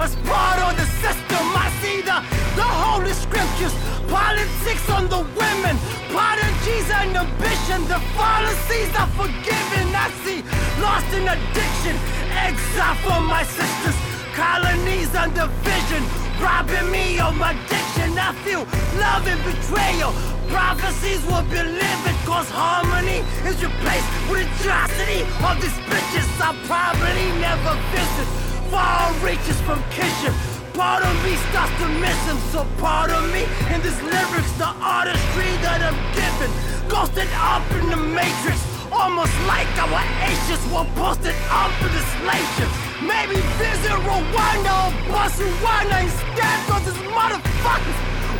As 0.02 0.16
part 0.26 0.58
of 0.66 0.74
the 0.74 0.86
system. 0.98 1.44
I 1.54 1.70
see 1.78 2.02
the, 2.02 2.18
the 2.58 2.66
holy 2.66 3.14
scriptures, 3.14 3.74
politics 4.10 4.86
on 4.90 5.06
the 5.06 5.22
women, 5.38 5.78
prodigies 6.10 6.90
and 6.90 7.14
ambition. 7.14 7.86
The 7.86 8.02
fallacies 8.18 8.90
are 8.98 9.10
forgiven. 9.14 9.86
I 9.94 10.10
see 10.26 10.42
lost 10.82 11.06
in 11.14 11.22
addiction, 11.30 11.94
exile 12.34 12.98
for 13.06 13.20
my 13.22 13.46
sisters, 13.46 13.96
colonies 14.34 15.14
and 15.14 15.30
division, 15.38 16.02
robbing 16.42 16.90
me 16.90 17.22
of 17.22 17.38
my 17.38 17.54
diction. 17.70 18.18
I 18.18 18.34
feel 18.42 18.66
love 18.98 19.24
and 19.30 19.38
betrayal. 19.46 20.10
Prophecies 20.50 21.22
will 21.30 21.46
be 21.46 21.62
living, 21.62 22.18
cause 22.26 22.50
harmony 22.50 23.22
is 23.46 23.56
replaced 23.62 24.10
with 24.28 24.50
atrocity 24.58 25.22
of 25.46 25.54
these 25.62 25.78
bitches 25.86 26.28
I 26.42 26.50
probably 26.66 27.28
never 27.38 27.72
visit. 27.94 28.41
Far 28.72 29.12
reaches 29.20 29.60
from 29.68 29.84
Kishin. 29.92 30.32
Part 30.72 31.04
of 31.04 31.12
me 31.22 31.36
starts 31.52 31.76
to 31.76 31.88
miss 32.00 32.16
him, 32.24 32.38
so 32.48 32.64
part 32.80 33.10
of 33.12 33.20
me 33.28 33.44
in 33.68 33.82
this 33.84 34.00
lyrics, 34.00 34.52
the 34.56 34.72
artistry 34.80 35.52
that 35.60 35.84
I'm 35.84 35.98
given, 36.16 36.48
ghosted 36.88 37.28
up 37.36 37.60
in 37.76 37.92
the 37.92 38.00
matrix. 38.00 38.56
Almost 38.88 39.36
like 39.44 39.68
our 39.76 40.00
ashes 40.24 40.56
were 40.72 40.88
posted 40.96 41.36
up 41.52 41.68
in 41.84 41.92
the 41.92 42.04
slave 42.16 42.48
ships. 42.56 42.72
Maybe 43.04 43.36
visit 43.60 43.92
Rwanda 44.08 44.72
or 44.88 44.90
Botswana 45.12 46.08
instead, 46.08 46.56
cause 46.64 46.88
these 46.88 47.04
motherfuckers 47.12 47.98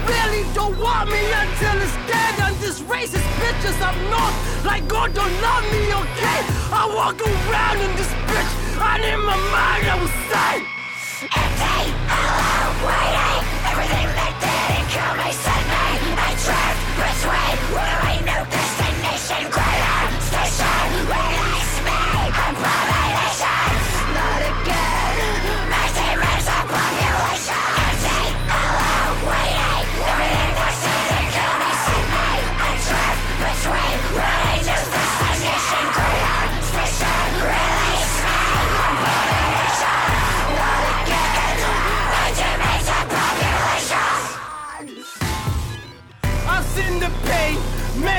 really 0.08 0.48
don't 0.56 0.80
want 0.80 1.12
me 1.12 1.20
until 1.28 1.76
it's 1.76 1.96
dead. 2.08 2.32
And 2.40 2.56
this 2.56 2.80
racist 2.88 3.28
bitches 3.36 3.76
up 3.84 3.92
north, 4.08 4.64
like 4.64 4.88
God 4.88 5.12
don't 5.12 5.36
love 5.44 5.64
me, 5.68 5.92
okay? 5.92 6.40
I 6.72 6.88
walk 6.88 7.20
around 7.20 7.84
in 7.84 7.92
this 8.00 8.08
bitch, 8.32 8.52
and 8.82 9.04
in 9.04 9.20
my 9.24 9.36
mind 9.54 9.84
I 9.86 9.96
was 10.02 10.14
saying, 10.30 10.64
Empty, 11.22 11.82
hello, 12.10 12.82
waiting. 12.82 13.42
Everything 13.70 14.08
they 14.18 14.32
did 14.42 14.68
and 14.76 14.86
kill 14.90 15.14
me 15.22 15.30
sent 15.30 15.66
me. 15.70 15.86
I 16.18 16.30
drift 16.42 16.82
between 16.98 17.91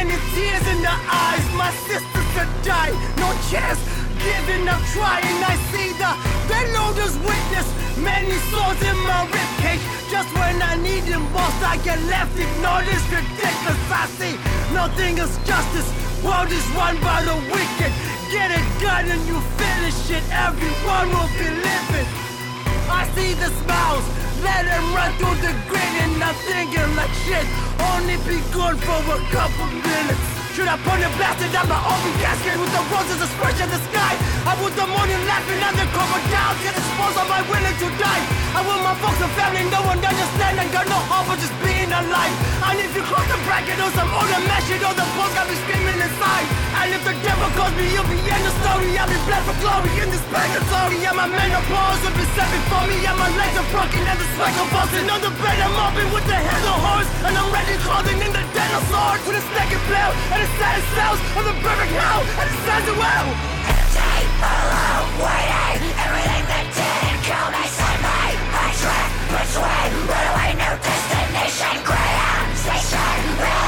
many 0.03 0.19
tears 0.35 0.65
in 0.67 0.81
the 0.81 0.95
eyes. 1.07 1.45
My 1.55 1.71
sisters 1.87 2.31
are 2.35 2.51
dying, 2.63 2.95
no 3.17 3.31
chance. 3.49 3.79
Giving 4.19 4.67
up, 4.67 4.81
trying. 4.91 5.39
I 5.43 5.55
see 5.71 5.89
the 5.95 6.11
bellowers 6.47 7.15
witness. 7.23 7.67
Many 7.97 8.35
swords 8.51 8.81
in 8.83 8.97
my 9.07 9.27
ribcage. 9.31 9.83
Just 10.11 10.29
when 10.35 10.61
I 10.61 10.75
need 10.75 11.03
them 11.03 11.23
most, 11.31 11.59
I 11.63 11.77
get 11.83 11.99
left 12.11 12.35
ignored. 12.35 12.87
It's 12.87 13.07
ridiculous. 13.07 13.79
I 13.91 14.05
see 14.19 14.35
nothing 14.73 15.17
is 15.23 15.33
justice. 15.47 15.87
World 16.23 16.51
is 16.51 16.67
run 16.75 16.99
by 17.01 17.23
the 17.23 17.35
wicked. 17.51 17.91
Get 18.31 18.51
a 18.51 18.61
gun 18.83 19.07
and 19.07 19.23
you 19.27 19.39
finish 19.59 19.99
it. 20.11 20.23
Everyone 20.31 21.07
will 21.15 21.31
be 21.39 21.47
living. 21.47 22.09
I 22.91 23.07
see 23.15 23.33
the 23.35 23.49
smiles, 23.63 24.05
let 24.43 24.65
them 24.65 24.93
run 24.93 25.11
through 25.17 25.37
the 25.41 25.53
grin 25.67 25.93
and 26.03 26.23
I'm 26.23 26.35
thinking 26.35 26.95
like 26.95 27.13
shit. 27.25 27.47
Only 27.91 28.17
be 28.27 28.41
good 28.51 28.77
for 28.79 28.99
a 29.15 29.19
couple 29.31 29.67
minutes. 29.67 30.32
Should 30.53 30.69
I 30.69 30.77
put 30.85 31.01
a 31.01 31.09
blasted 31.17 31.49
at 31.49 31.65
my 31.65 31.81
open 31.81 32.13
casket 32.21 32.53
with 32.61 32.69
the 32.69 32.85
roses 32.93 33.17
that 33.17 33.25
spread 33.25 33.57
in 33.57 33.73
the 33.73 33.81
sky? 33.89 34.13
I 34.45 34.53
want 34.61 34.77
the 34.77 34.85
morning 34.85 35.17
laughing 35.25 35.57
and 35.57 35.73
the 35.73 35.81
cover 35.89 36.21
down. 36.29 36.53
Get 36.61 36.77
exposed, 36.77 37.17
am 37.17 37.33
I 37.33 37.41
willing 37.49 37.73
to 37.73 37.87
die? 37.97 38.21
I 38.53 38.61
want 38.61 38.85
my 38.85 38.93
folks 39.01 39.17
and 39.17 39.33
family, 39.33 39.65
no 39.73 39.81
one 39.81 39.97
understand 39.97 40.61
and 40.61 40.69
got 40.69 40.85
no 40.85 41.01
hope 41.09 41.33
of 41.33 41.41
just 41.41 41.57
being 41.65 41.89
alive. 41.89 42.37
And 42.69 42.77
if 42.85 42.93
you 42.93 43.01
cross 43.01 43.25
the 43.33 43.41
bracket 43.49 43.81
or 43.81 43.89
some 43.97 44.13
mesh, 44.13 44.69
you 44.69 44.77
know 44.77 44.93
the 44.93 45.01
boss 45.17 45.33
got 45.33 45.49
me 45.49 45.57
screaming 45.57 45.97
inside. 45.97 46.45
And 46.85 46.87
if 46.93 47.01
the 47.01 47.17
devil 47.25 47.49
calls 47.57 47.73
me, 47.73 47.89
you'll 47.89 48.05
be 48.05 48.21
in 48.21 48.41
the 48.45 48.53
story. 48.61 48.93
I'll 48.93 49.09
be 49.09 49.17
blessed 49.25 49.49
for 49.49 49.57
glory 49.57 49.89
in 50.05 50.13
this 50.13 50.21
purgatory. 50.29 51.01
And 51.01 51.17
my 51.17 51.33
menopause 51.33 51.97
will 52.05 52.13
be 52.13 52.29
set 52.37 52.45
before 52.53 52.85
me. 52.93 53.01
And 53.01 53.17
my 53.17 53.29
legs 53.41 53.57
are 53.57 53.69
broken 53.73 54.05
and 54.05 54.17
the 54.21 54.27
sweat 54.37 54.53
convulsing 54.53 55.09
on 55.09 55.17
the 55.17 55.33
bed. 55.33 55.57
I'm 55.65 55.73
mopping 55.73 56.13
with 56.13 56.29
the 56.29 56.37
head 56.37 56.61
of 56.61 56.77
horse. 56.77 57.09
And 57.25 57.33
I'm 57.41 57.49
ready 57.49 57.73
clothing 57.81 58.21
in 58.21 58.31
the 58.37 58.43
swords. 58.93 59.23
With 59.25 59.37
a 59.37 59.43
and 59.73 59.83
blow 59.89 60.09
the 60.43 60.49
saddest 60.59 60.89
cells 60.91 61.19
of 61.39 61.43
the 61.47 61.55
perfect 61.63 61.91
hell. 61.95 62.19
And 62.19 62.47
it 62.51 62.59
says 62.67 62.83
it 62.91 62.97
well. 62.99 63.27
Waiting, 65.23 65.87
everything 66.03 66.43
that 66.51 66.67
didn't 66.75 67.21
kill 67.23 67.47
me 67.55 67.63
set 67.71 67.99
me 68.03 68.43
adrift 68.67 69.13
between 69.31 69.91
runaway 70.09 70.51
no 70.59 70.71
destination 70.83 71.75
Graham 71.87 72.47
Station 72.59 73.62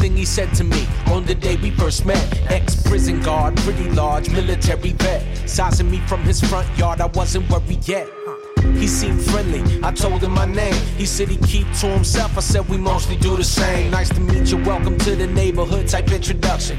thing 0.00 0.16
he 0.16 0.24
said 0.24 0.52
to 0.54 0.64
me 0.64 0.86
on 1.08 1.24
the 1.26 1.34
day 1.34 1.56
we 1.56 1.70
first 1.70 2.06
met. 2.06 2.24
Ex 2.50 2.74
prison 2.82 3.20
guard, 3.20 3.56
pretty 3.58 3.88
large 3.90 4.30
military 4.30 4.92
vet. 4.92 5.48
Sizing 5.48 5.90
me 5.90 5.98
from 6.06 6.22
his 6.22 6.40
front 6.40 6.66
yard, 6.78 7.00
I 7.00 7.06
wasn't 7.06 7.48
worried 7.50 7.86
yet. 7.86 8.08
He 8.80 8.86
seemed 8.86 9.20
friendly, 9.20 9.62
I 9.82 9.92
told 9.92 10.22
him 10.22 10.32
my 10.32 10.46
name. 10.46 10.72
He 10.96 11.04
said 11.04 11.28
he 11.28 11.36
keep 11.36 11.70
to 11.80 11.86
himself, 11.88 12.38
I 12.38 12.40
said 12.40 12.66
we 12.66 12.78
mostly 12.78 13.16
do 13.16 13.36
the 13.36 13.44
same. 13.44 13.90
Nice 13.90 14.08
to 14.08 14.20
meet 14.20 14.50
you, 14.50 14.56
welcome 14.64 14.96
to 15.00 15.14
the 15.14 15.26
neighborhood 15.26 15.86
type 15.86 16.10
introduction. 16.10 16.78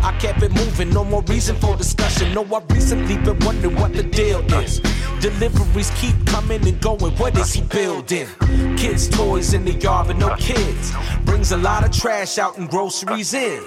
I 0.00 0.16
kept 0.20 0.44
it 0.44 0.52
moving, 0.52 0.90
no 0.90 1.04
more 1.04 1.22
reason 1.22 1.56
for 1.56 1.76
discussion. 1.76 2.32
No, 2.34 2.44
I 2.54 2.62
recently 2.72 3.16
been 3.18 3.36
wondering 3.40 3.74
what 3.74 3.92
the 3.94 4.04
deal 4.04 4.40
is. 4.60 4.78
Deliveries 5.20 5.90
keep 5.96 6.14
coming 6.24 6.66
and 6.68 6.80
going, 6.80 7.16
what 7.16 7.36
is 7.36 7.52
he 7.52 7.62
building? 7.62 8.28
Kids' 8.76 9.08
toys 9.08 9.52
in 9.52 9.64
the 9.64 9.72
yard, 9.72 10.06
but 10.06 10.18
no 10.18 10.36
kids. 10.36 10.92
Brings 11.24 11.50
a 11.50 11.56
lot 11.56 11.84
of 11.84 11.90
trash 11.90 12.38
out 12.38 12.58
and 12.58 12.70
groceries 12.70 13.34
in. 13.34 13.60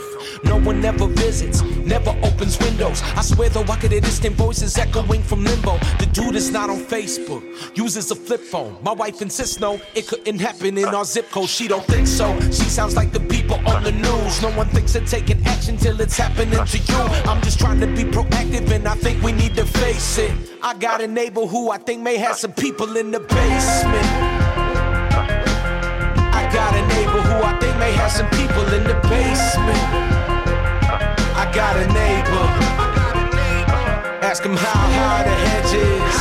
No 0.45 0.57
one 0.57 0.83
ever 0.85 1.07
visits, 1.07 1.61
never 1.85 2.11
opens 2.23 2.59
windows. 2.59 3.01
I 3.15 3.21
swear 3.21 3.49
though, 3.49 3.63
I 3.63 3.75
could 3.77 3.91
hear 3.91 4.01
distant 4.01 4.35
voices 4.35 4.77
echoing 4.77 5.21
from 5.21 5.43
limbo. 5.43 5.77
The 5.99 6.09
dude 6.11 6.35
is 6.35 6.51
not 6.51 6.69
on 6.69 6.79
Facebook, 6.79 7.43
uses 7.77 8.11
a 8.11 8.15
flip 8.15 8.41
phone. 8.41 8.77
My 8.83 8.93
wife 8.93 9.21
insists 9.21 9.59
no, 9.59 9.79
it 9.95 10.07
couldn't 10.07 10.39
happen 10.39 10.77
in 10.77 10.85
our 10.85 11.05
zip 11.05 11.29
code. 11.31 11.49
She 11.49 11.67
don't 11.67 11.85
think 11.85 12.07
so. 12.07 12.39
She 12.41 12.69
sounds 12.69 12.95
like 12.95 13.11
the 13.11 13.19
people 13.19 13.55
on 13.67 13.83
the 13.83 13.91
news. 13.91 14.41
No 14.41 14.51
one 14.51 14.67
thinks 14.67 14.95
of 14.95 15.05
taking 15.07 15.45
action 15.45 15.77
till 15.77 15.99
it's 16.01 16.17
happening 16.17 16.63
to 16.65 16.77
you. 16.77 17.03
I'm 17.29 17.41
just 17.41 17.59
trying 17.59 17.79
to 17.79 17.87
be 17.87 18.03
proactive, 18.03 18.69
and 18.71 18.87
I 18.87 18.95
think 18.95 19.21
we 19.23 19.31
need 19.31 19.55
to 19.55 19.65
face 19.65 20.17
it. 20.17 20.31
I 20.61 20.73
got 20.75 21.01
a 21.01 21.07
neighbor 21.07 21.45
who 21.45 21.71
I 21.71 21.77
think 21.77 22.01
may 22.01 22.17
have 22.17 22.37
some 22.37 22.53
people 22.53 22.97
in 22.97 23.11
the 23.11 23.19
basement. 23.19 24.07
I 26.35 26.49
got 26.53 26.73
a 26.75 26.87
neighbor 26.87 27.21
who 27.21 27.43
I 27.43 27.57
think 27.59 27.77
may 27.77 27.91
have 27.93 28.11
some 28.11 28.29
people 28.31 28.65
in 28.73 28.83
the 28.83 28.95
basement. 29.09 30.22
I 31.53 31.55
got 31.55 31.75
a 31.77 31.85
neighbor. 31.93 32.47
Ask 34.25 34.43
him 34.43 34.57
how 34.57 34.87
high 34.97 35.21
the 35.21 35.35
hedge 35.45 35.73
is, 35.75 36.15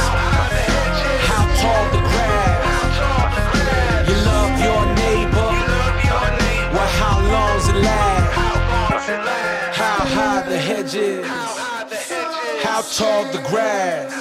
how 1.28 1.44
tall 1.56 1.84
the 1.96 2.02
grass. 2.12 2.92
You 4.08 4.16
love 4.28 4.52
your 4.60 4.84
neighbor. 5.00 5.50
Well, 6.74 6.90
how 7.00 7.16
long's 7.32 7.66
it 7.68 7.76
last? 7.76 8.28
How 9.74 10.00
high 10.04 10.42
the 10.50 10.58
hedge 10.58 10.94
is, 10.96 11.26
how 12.62 12.82
tall 12.82 13.24
the 13.32 13.40
grass. 13.48 14.12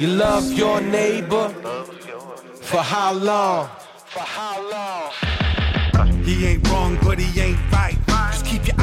You 0.00 0.08
love 0.08 0.52
your 0.52 0.80
neighbor. 0.80 1.48
For 2.60 2.82
how 2.82 3.12
long? 3.12 3.68
He 6.24 6.44
ain't 6.44 6.68
wrong, 6.70 6.98
but 7.04 7.20
he 7.20 7.40
ain't 7.40 7.70
right. 7.70 8.05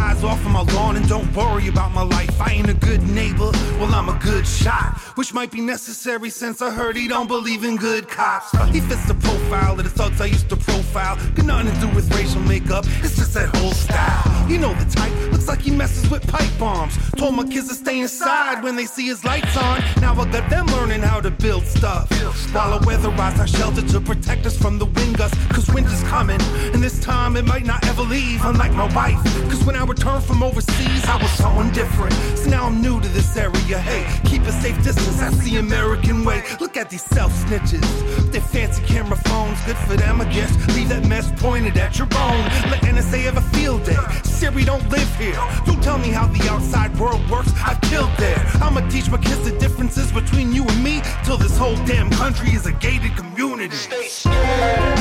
Eyes 0.04 0.22
off 0.22 0.45
of 0.45 0.51
my 0.51 0.64
lawn 0.74 0.97
and 0.97 1.08
don't 1.08 1.34
worry 1.34 1.70
about 1.70 1.93
my 1.93 2.01
life. 2.04 2.41
I 2.41 2.51
ain't 2.51 2.70
a 2.70 2.74
good 2.74 3.01
neighbor, 3.04 3.51
well, 3.80 3.95
I'm 3.95 4.10
a 4.10 4.20
good 4.20 4.45
shot. 4.45 4.99
Which 5.16 5.34
might 5.34 5.49
be 5.49 5.62
necessary 5.62 6.30
since 6.30 6.62
I 6.62 6.72
heard 6.72 6.97
he 6.97 7.08
don't 7.08 7.28
believe 7.28 7.64
in 7.64 7.78
good 7.78 8.10
cops. 8.10 8.51
He 8.74 8.82
fits 8.82 9.06
the 9.08 9.14
profile 9.14 9.80
of 9.80 9.84
the 9.84 9.89
thugs 9.89 10.20
I 10.20 10.26
used 10.26 10.49
to 10.49 10.58
profile. 10.58 11.16
Got 11.36 11.45
nothing 11.45 11.74
to 11.74 11.80
do 11.80 11.88
with 11.95 12.14
racial 12.14 12.41
makeup, 12.41 12.86
it's 13.01 13.16
just 13.16 13.34
that 13.36 13.56
whole 13.56 13.72
style. 13.72 14.49
You 14.49 14.58
know 14.58 14.74
the 14.74 14.89
type, 14.91 15.14
looks 15.32 15.47
like 15.47 15.62
he 15.62 15.72
messes 15.72 16.10
with 16.10 16.28
pipe 16.28 16.51
bombs. 16.60 16.97
Told 17.16 17.36
my 17.36 17.45
kids 17.45 17.70
to 17.70 17.76
stay 17.76 18.01
inside 18.01 18.62
when 18.62 18.76
they 18.76 18.86
see 18.86 19.08
his 19.08 19.24
lights 19.24 19.56
on. 19.56 19.82
Now 20.01 20.20
I 20.20 20.30
got 20.30 20.49
them 20.49 20.66
learning 20.68 21.01
how 21.01 21.22
to 21.22 21.32
build 21.32 21.64
stuff. 21.64 22.12
While 22.54 22.74
I 22.74 22.80
weatherize 22.80 23.39
our 23.39 23.47
shelter 23.47 23.82
to 23.82 24.01
protect 24.01 24.45
us 24.45 24.58
from 24.58 24.80
the 24.80 24.86
wind 24.86 25.18
gusts. 25.18 25.38
Cause 25.47 25.68
winter's 25.74 26.04
coming, 26.04 26.41
and 26.74 26.84
this 26.84 26.99
time 26.99 27.38
it 27.38 27.45
might 27.45 27.66
not 27.66 27.88
ever 27.88 28.01
leave. 28.01 28.43
Unlike 28.43 28.74
my 28.74 28.93
wife, 28.93 29.24
cause 29.49 29.64
when 29.64 29.76
I 29.76 29.84
returned 29.94 30.24
from 30.24 30.44
overseas, 30.44 31.06
I 31.06 31.18
was 31.22 31.32
someone 31.32 31.72
different. 31.72 32.14
So 32.38 32.50
now 32.50 32.66
I'm 32.66 32.82
new 32.82 33.00
to 33.00 33.08
this 33.10 33.38
area. 33.38 33.78
Hey, 33.80 34.04
keep 34.30 34.41
a 34.44 34.52
safe 34.52 34.78
distance, 34.84 35.18
that's 35.20 35.38
the 35.38 35.58
American 35.58 36.26
way. 36.26 36.44
Look 36.60 36.76
at 36.76 36.89
these 36.89 37.04
self 37.04 37.32
snitches. 37.44 37.86
Their 38.32 38.41
fancy 38.41 38.84
camera 38.84 39.18
phones, 39.18 39.62
good 39.66 39.78
for 39.78 39.96
them, 39.96 40.20
I 40.20 40.26
guess. 40.26 40.52
Leave 40.76 40.89
that 40.89 41.08
mess 41.08 41.32
pointed 41.38 41.78
at 41.78 41.98
your 41.98 42.08
bone. 42.08 42.44
Let 42.72 42.82
NSA 42.82 43.20
have 43.30 43.38
a 43.38 43.48
field 43.56 43.84
day. 43.86 43.98
Siri 44.24 44.66
don't 44.66 44.88
live 44.89 45.16
here. 45.16 45.39
Don't 45.66 45.82
tell 45.82 45.94
Tell 45.94 46.02
me 46.02 46.10
how 46.10 46.26
the 46.26 46.50
outside 46.50 46.98
world 46.98 47.22
works, 47.30 47.54
I've 47.64 47.80
killed 47.82 48.10
there. 48.18 48.44
I'ma 48.64 48.82
teach 48.89 49.12
my 49.12 49.20
kids 49.20 49.48
the 49.48 49.56
differences 49.60 50.12
between 50.12 50.52
you 50.52 50.66
and 50.68 50.84
me 50.84 51.04
till 51.24 51.38
this 51.38 51.56
whole 51.56 51.76
damn 51.86 52.10
country 52.10 52.50
is 52.50 52.66
a 52.66 52.72
gated 52.72 53.16
community. 53.16 53.76
Stay 53.76 54.08
scared. 54.08 54.98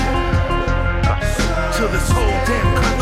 Till 1.74 1.88
this 1.88 2.10
whole 2.10 2.38
damn 2.44 2.82
country 2.82 3.01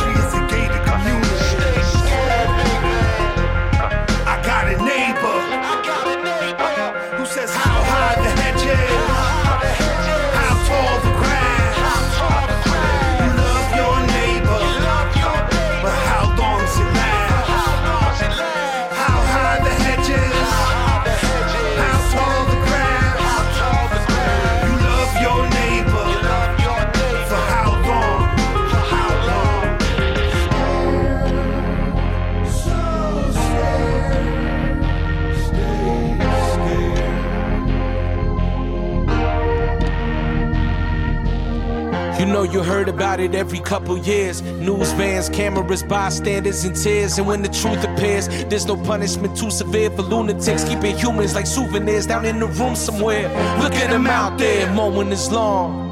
know 42.40 42.50
you 42.50 42.62
heard 42.62 42.88
about 42.88 43.20
it 43.20 43.34
every 43.34 43.60
couple 43.60 43.98
years. 43.98 44.40
News 44.42 44.92
vans, 44.92 45.28
cameras, 45.28 45.82
bystanders, 45.82 46.64
and 46.64 46.74
tears. 46.74 47.18
And 47.18 47.26
when 47.26 47.42
the 47.42 47.48
truth 47.48 47.84
appears, 47.84 48.28
there's 48.46 48.66
no 48.66 48.76
punishment 48.76 49.36
too 49.36 49.50
severe 49.50 49.90
for 49.90 50.02
lunatics. 50.02 50.64
Keeping 50.64 50.96
humans 50.96 51.34
like 51.34 51.46
souvenirs 51.46 52.06
down 52.06 52.24
in 52.24 52.40
the 52.40 52.46
room 52.46 52.74
somewhere. 52.74 53.28
Look 53.62 53.74
at 53.74 53.90
them 53.90 54.06
out 54.06 54.38
there, 54.38 54.72
mowing 54.72 55.10
his 55.10 55.30
lawn. 55.30 55.90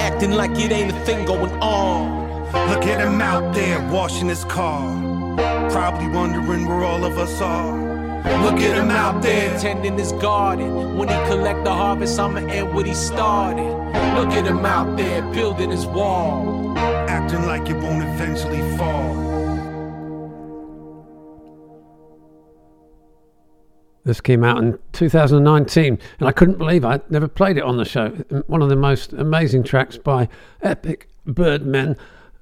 Acting 0.00 0.32
like 0.32 0.52
it 0.52 0.72
ain't 0.72 0.90
a 0.90 1.00
thing 1.04 1.26
going 1.26 1.52
on. 1.60 2.24
Look 2.70 2.84
at 2.84 3.00
him 3.00 3.20
out 3.20 3.54
there 3.54 3.78
washing 3.90 4.28
his 4.28 4.44
car. 4.44 4.82
Probably 5.70 6.08
wondering 6.08 6.66
where 6.66 6.84
all 6.84 7.04
of 7.04 7.18
us 7.18 7.40
are. 7.42 7.74
Look 8.44 8.60
at 8.60 8.76
him 8.76 8.90
out 8.90 9.22
there. 9.22 9.58
tending 9.58 9.98
his 9.98 10.12
garden. 10.12 10.96
When 10.96 11.08
he 11.08 11.14
collect 11.28 11.64
the 11.64 11.74
harvest, 11.74 12.18
I'ma 12.18 12.40
end 12.40 12.74
what 12.74 12.86
he 12.86 12.94
started. 12.94 13.73
Look 14.14 14.32
at 14.32 14.46
him 14.46 14.64
out 14.64 14.96
there 14.96 15.22
building 15.32 15.70
his 15.70 15.86
wall. 15.86 16.76
Acting 16.78 17.46
like 17.46 17.68
it 17.68 17.76
won't 17.76 18.02
eventually 18.02 18.62
fall. 18.76 19.24
This 24.04 24.20
came 24.20 24.44
out 24.44 24.58
in 24.58 24.78
2019, 24.92 25.98
and 26.18 26.28
I 26.28 26.32
couldn't 26.32 26.58
believe 26.58 26.84
I'd 26.84 27.10
never 27.10 27.26
played 27.26 27.56
it 27.56 27.62
on 27.62 27.78
the 27.78 27.86
show. 27.86 28.10
One 28.46 28.60
of 28.60 28.68
the 28.68 28.76
most 28.76 29.14
amazing 29.14 29.62
tracks 29.62 29.96
by 29.96 30.28
Epic 30.62 31.08
Birdmen, 31.26 31.96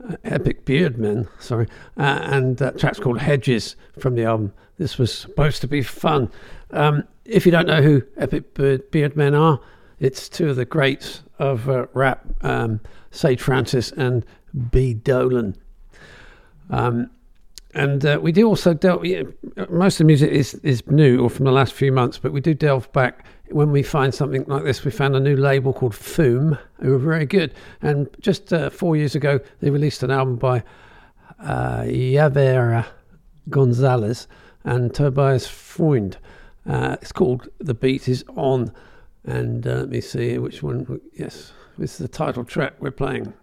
uh, 0.05 0.17
Epic 0.25 0.65
Beardmen, 0.65 1.29
sorry, 1.41 1.69
uh, 1.97 2.19
and 2.23 2.57
that 2.57 2.79
track's 2.79 2.99
called 2.99 3.19
Hedges 3.19 3.77
from 3.97 4.17
the 4.17 4.25
album. 4.25 4.53
This 4.79 4.99
was 4.99 5.17
supposed 5.17 5.61
to 5.61 5.69
be 5.69 5.83
fun. 5.83 6.33
Um, 6.73 7.05
if 7.25 7.47
you 7.47 7.53
don't 7.53 7.69
know 7.69 7.81
who 7.81 8.03
Epic 8.17 8.55
Bird, 8.55 8.91
Beardmen 8.91 9.39
are, 9.39 9.61
it's 10.01 10.29
two 10.29 10.51
of 10.51 10.57
the 10.57 10.65
greats 10.65 11.23
of 11.43 11.69
uh, 11.69 11.87
rap, 11.93 12.25
um, 12.43 12.81
Sage 13.11 13.41
Francis 13.41 13.91
and 13.93 14.25
B. 14.71 14.95
Dolan. 14.95 15.57
Um, 16.71 17.11
and 17.75 18.05
uh, 18.05 18.19
we 18.23 18.33
do 18.33 18.47
also 18.47 18.75
delve. 18.75 19.05
Yeah, 19.05 19.23
most 19.69 19.95
of 19.95 19.99
the 19.99 20.05
music 20.05 20.31
is 20.31 20.55
is 20.57 20.87
new 20.87 21.21
or 21.21 21.31
from 21.31 21.47
the 21.47 21.53
last 21.53 21.73
few 21.73 21.91
months, 21.91 22.19
but 22.19 22.33
we 22.33 22.41
do 22.41 22.55
delve 22.55 22.91
back 22.93 23.27
when 23.49 23.73
we 23.73 23.83
find 23.83 24.15
something 24.15 24.45
like 24.47 24.63
this. 24.65 24.85
We 24.85 24.91
found 24.91 25.17
a 25.17 25.21
new 25.21 25.37
label 25.37 25.73
called 25.73 25.95
Foom, 25.95 26.59
who 26.81 26.95
are 26.95 26.99
very 26.99 27.27
good. 27.27 27.55
And 27.81 28.09
just 28.21 28.53
uh, 28.53 28.71
four 28.71 28.95
years 28.95 29.15
ago, 29.15 29.41
they 29.61 29.71
released 29.71 30.03
an 30.03 30.11
album 30.11 30.37
by 30.37 30.63
uh, 31.41 31.83
Yavera 31.85 32.87
Gonzalez 33.49 34.29
and 34.65 34.95
Tobias 34.95 35.47
Freund. 35.49 36.19
Uh, 36.69 36.97
it's 37.01 37.13
called 37.13 37.49
"The 37.59 37.75
Beat 37.75 38.07
Is 38.07 38.23
On," 38.37 38.71
and 39.25 39.67
uh, 39.67 39.75
let 39.75 39.89
me 39.89 40.01
see 40.01 40.39
which 40.39 40.63
one. 40.63 41.01
Yes, 41.13 41.53
this 41.79 41.93
is 41.93 41.99
the 41.99 42.09
title 42.09 42.45
track 42.45 42.75
we're 42.81 42.91
playing. 42.91 43.35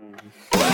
Lou 0.00 0.67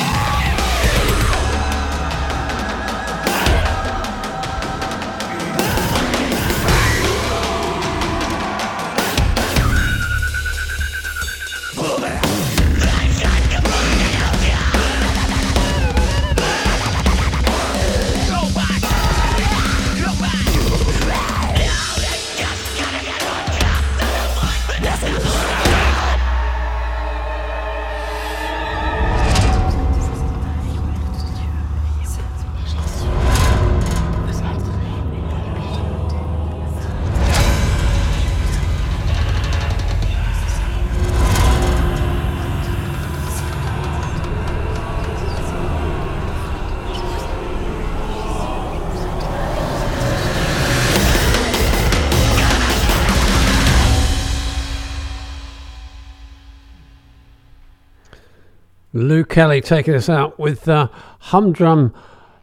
Kelly 59.35 59.61
taking 59.61 59.95
us 59.95 60.09
out 60.09 60.39
with 60.39 60.68
uh, 60.68 60.87
Humdrum 61.18 61.93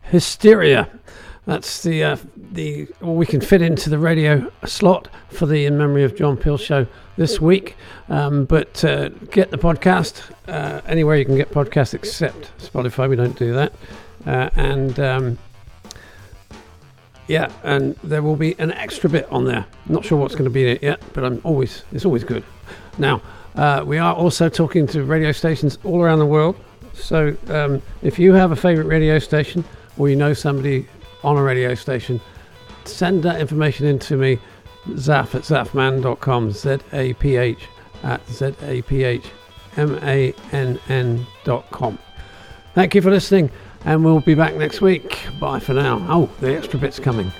Hysteria. 0.02 0.89
That's 1.46 1.84
the 1.84 2.04
uh, 2.04 2.18
the 2.36 2.86
all 3.02 3.16
we 3.16 3.26
can 3.26 3.39
fit 3.39 3.62
into 3.62 3.89
the 3.89 3.98
radio 3.98 4.52
slot 4.66 5.08
for 5.30 5.46
the 5.46 5.66
In 5.66 5.78
Memory 5.78 6.04
of 6.04 6.18
John 6.18 6.36
Peel 6.36 6.58
show 6.58 6.86
this 7.16 7.39
week. 7.39 7.78
Um, 8.10 8.44
but 8.44 8.84
uh, 8.84 9.08
get 9.08 9.52
the 9.52 9.58
podcast 9.58 10.34
uh, 10.50 10.82
anywhere 10.86 11.16
you 11.16 11.24
can 11.24 11.38
get 11.38 11.50
podcasts 11.50 11.94
except 11.94 12.52
Spotify. 12.58 13.10
We 13.10 13.16
don't 13.16 13.39
do 13.39 13.54
that. 13.54 13.72
Uh, 14.26 14.50
and 14.58 15.00
um, 15.00 15.38
yeah, 17.30 17.50
and 17.64 17.96
there 18.04 18.22
will 18.22 18.36
be 18.36 18.60
an 18.60 18.74
extra 18.74 19.10
bit 19.10 19.32
on 19.32 19.46
there. 19.46 19.66
Not 19.88 20.04
sure 20.04 20.18
what's 20.18 20.36
going 20.36 20.44
to 20.44 20.50
be 20.50 20.64
in 20.64 20.76
it 20.76 20.84
yet, 20.84 21.02
but 21.14 21.24
I'm 21.24 21.39
always 21.46 21.86
it's 21.94 22.04
always 22.04 22.26
good. 22.26 22.44
Now 22.98 23.22
uh, 23.56 23.82
we 23.88 23.98
are 23.98 24.14
also 24.14 24.50
talking 24.50 24.88
to 24.88 25.06
radio 25.06 25.32
stations 25.32 25.78
all 25.86 26.02
around 26.02 26.20
the 26.20 26.26
world. 26.26 26.58
So 27.02 27.36
um, 27.47 27.82
if 28.02 28.20
you 28.20 28.34
have 28.34 28.52
a 28.52 28.56
favourite 28.56 28.88
radio 28.88 29.20
station 29.20 29.64
or 29.97 30.10
you 30.10 30.16
know 30.16 30.34
somebody 30.34 30.88
on 31.24 31.38
a 31.38 31.43
radio 31.43 31.76
station, 31.76 32.22
send 32.86 33.24
that 33.24 33.39
information 33.39 33.86
in 33.86 33.99
to 33.99 34.18
me, 34.18 34.39
zaph 34.89 35.36
at 35.36 35.43
zaphmann.com, 35.43 36.52
Z 36.52 36.78
A 36.93 37.14
P 37.14 37.36
H 37.36 37.68
at 38.04 38.28
Z 38.30 38.54
A 38.64 38.82
P 38.84 39.04
H 39.04 39.26
M 39.78 39.99
A 40.04 40.34
N 40.52 40.80
N.com. 40.89 41.97
Thank 42.74 42.95
you 42.95 43.02
for 43.02 43.12
listening, 43.12 43.52
and 43.86 44.04
we'll 44.04 44.22
be 44.22 44.36
back 44.36 44.56
next 44.56 44.82
week. 44.82 45.20
Bye 45.39 45.60
for 45.60 45.74
now. 45.74 46.06
Oh, 46.10 46.30
the 46.39 46.56
extra 46.56 46.80
bit's 46.80 46.99
coming. 46.99 47.32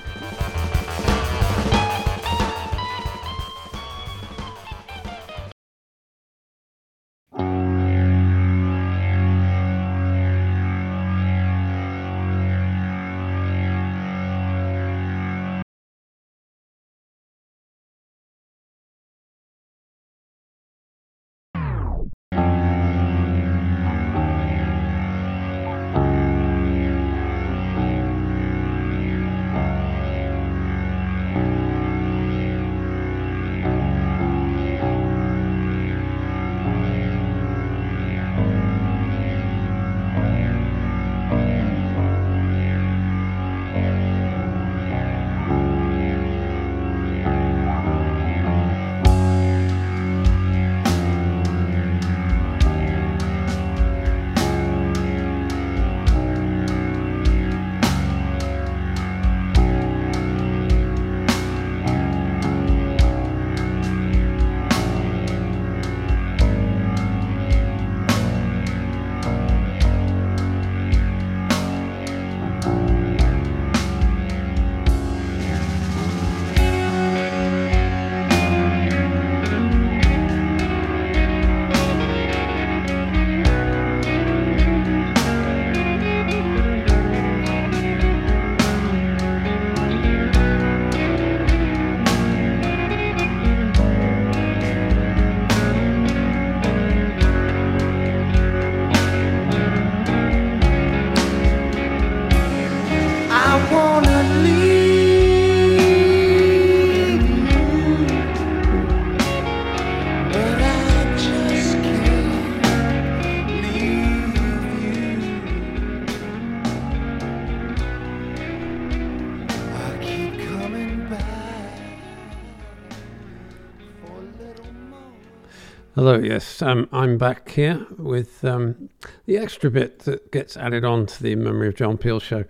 Yes, 126.22 126.62
um, 126.62 126.88
I'm 126.92 127.18
back 127.18 127.50
here 127.50 127.84
with 127.98 128.44
um, 128.44 128.88
the 129.26 129.36
extra 129.36 129.70
bit 129.70 130.00
that 130.00 130.30
gets 130.30 130.56
added 130.56 130.84
on 130.84 131.06
to 131.06 131.22
the 131.22 131.34
Memory 131.34 131.68
of 131.68 131.74
John 131.74 131.98
Peel 131.98 132.20
show. 132.20 132.44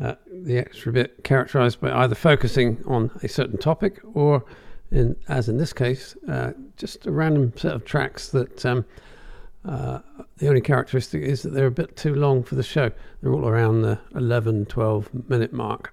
Uh, 0.00 0.14
the 0.30 0.58
extra 0.58 0.92
bit 0.92 1.24
characterized 1.24 1.80
by 1.80 1.90
either 1.90 2.14
focusing 2.14 2.82
on 2.86 3.10
a 3.22 3.28
certain 3.28 3.58
topic 3.58 4.00
or, 4.14 4.44
in, 4.90 5.16
as 5.28 5.48
in 5.48 5.56
this 5.56 5.72
case, 5.72 6.14
uh, 6.28 6.52
just 6.76 7.06
a 7.06 7.10
random 7.10 7.52
set 7.56 7.74
of 7.74 7.84
tracks 7.84 8.28
that 8.28 8.64
um, 8.64 8.84
uh, 9.64 10.00
the 10.36 10.48
only 10.48 10.60
characteristic 10.60 11.22
is 11.22 11.42
that 11.42 11.50
they're 11.50 11.66
a 11.66 11.70
bit 11.70 11.96
too 11.96 12.14
long 12.14 12.42
for 12.42 12.54
the 12.54 12.62
show. 12.62 12.92
They're 13.22 13.32
all 13.32 13.48
around 13.48 13.82
the 13.82 13.98
11, 14.14 14.66
12 14.66 15.28
minute 15.28 15.52
mark. 15.52 15.92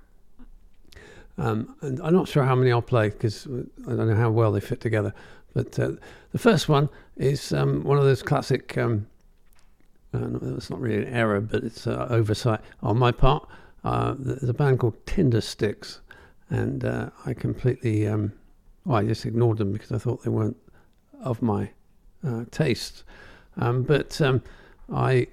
Um, 1.38 1.76
and 1.82 2.00
I'm 2.02 2.14
not 2.14 2.28
sure 2.28 2.44
how 2.44 2.56
many 2.56 2.72
I'll 2.72 2.82
play 2.82 3.10
because 3.10 3.48
I 3.48 3.96
don't 3.96 4.08
know 4.08 4.16
how 4.16 4.30
well 4.30 4.52
they 4.52 4.60
fit 4.60 4.82
together. 4.82 5.14
But 5.54 5.80
uh, 5.80 5.92
the 6.32 6.40
first 6.40 6.68
one 6.68 6.90
is 7.18 7.54
um, 7.54 7.84
one 7.84 7.98
of 7.98 8.04
those 8.04 8.24
classic. 8.24 8.78
Um, 8.78 9.08
uh, 10.14 10.56
it's 10.56 10.70
not 10.70 10.80
really 10.80 11.04
an 11.04 11.14
error, 11.14 11.42
but 11.42 11.64
it's 11.64 11.88
an 11.88 12.00
oversight 12.10 12.62
on 12.82 12.98
my 12.98 13.12
part. 13.12 13.48
Uh, 13.84 14.16
there's 14.18 14.50
a 14.50 14.54
band 14.54 14.80
called 14.80 15.06
Tindersticks, 15.06 16.00
and 16.50 16.86
uh, 16.86 17.10
I 17.26 17.34
completely, 17.34 18.08
um, 18.08 18.32
well, 18.86 19.00
I 19.00 19.04
just 19.06 19.26
ignored 19.26 19.58
them 19.58 19.72
because 19.72 19.92
I 19.92 19.98
thought 19.98 20.24
they 20.24 20.30
weren't 20.30 20.58
of 21.22 21.42
my 21.42 21.70
uh, 22.26 22.46
taste. 22.52 23.04
Um, 23.58 23.84
but 23.84 24.20
um, 24.22 24.42
I 24.94 25.28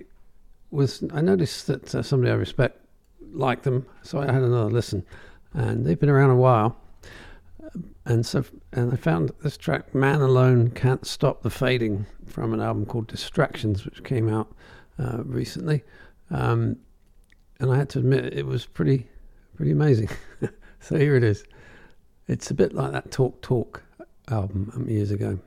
was, 0.71 1.05
I 1.13 1.21
noticed 1.21 1.67
that 1.67 1.95
uh, 1.95 2.03
somebody 2.03 2.33
I 2.33 2.37
respect 2.37 2.79
liked 3.33 3.65
them, 3.65 3.87
so 4.03 4.19
I 4.19 4.27
had 4.27 4.43
another 4.43 4.71
listen, 4.71 5.05
and 5.53 5.85
they've 5.85 6.01
been 6.01 6.09
around 6.09 6.31
a 6.31 6.37
while 6.37 6.77
and 8.05 8.25
so 8.25 8.45
and 8.73 8.93
I 8.93 8.97
found 8.97 9.33
this 9.43 9.57
track 9.57 9.95
"Man 9.95 10.21
Alone 10.21 10.71
Can't 10.71 11.07
Stop 11.07 11.43
the 11.43 11.51
Fading" 11.51 12.07
from 12.27 12.55
an 12.55 12.61
album 12.61 12.87
called 12.87 13.07
Distractions, 13.07 13.85
which 13.85 14.03
came 14.05 14.29
out 14.29 14.55
uh, 14.99 15.23
recently, 15.25 15.83
um, 16.31 16.77
and 17.59 17.71
I 17.71 17.77
had 17.77 17.89
to 17.91 17.99
admit 17.99 18.33
it 18.33 18.47
was 18.47 18.67
pretty 18.67 19.07
pretty 19.57 19.73
amazing. 19.73 20.09
so 20.81 20.97
here 20.97 21.17
it 21.17 21.25
is. 21.25 21.45
It's 22.29 22.51
a 22.51 22.55
bit 22.55 22.73
like 22.73 22.93
that 22.93 23.11
Talk 23.11 23.43
Talk 23.43 23.83
album 24.29 24.71
um, 24.75 24.89
years 24.89 25.11
ago. 25.11 25.39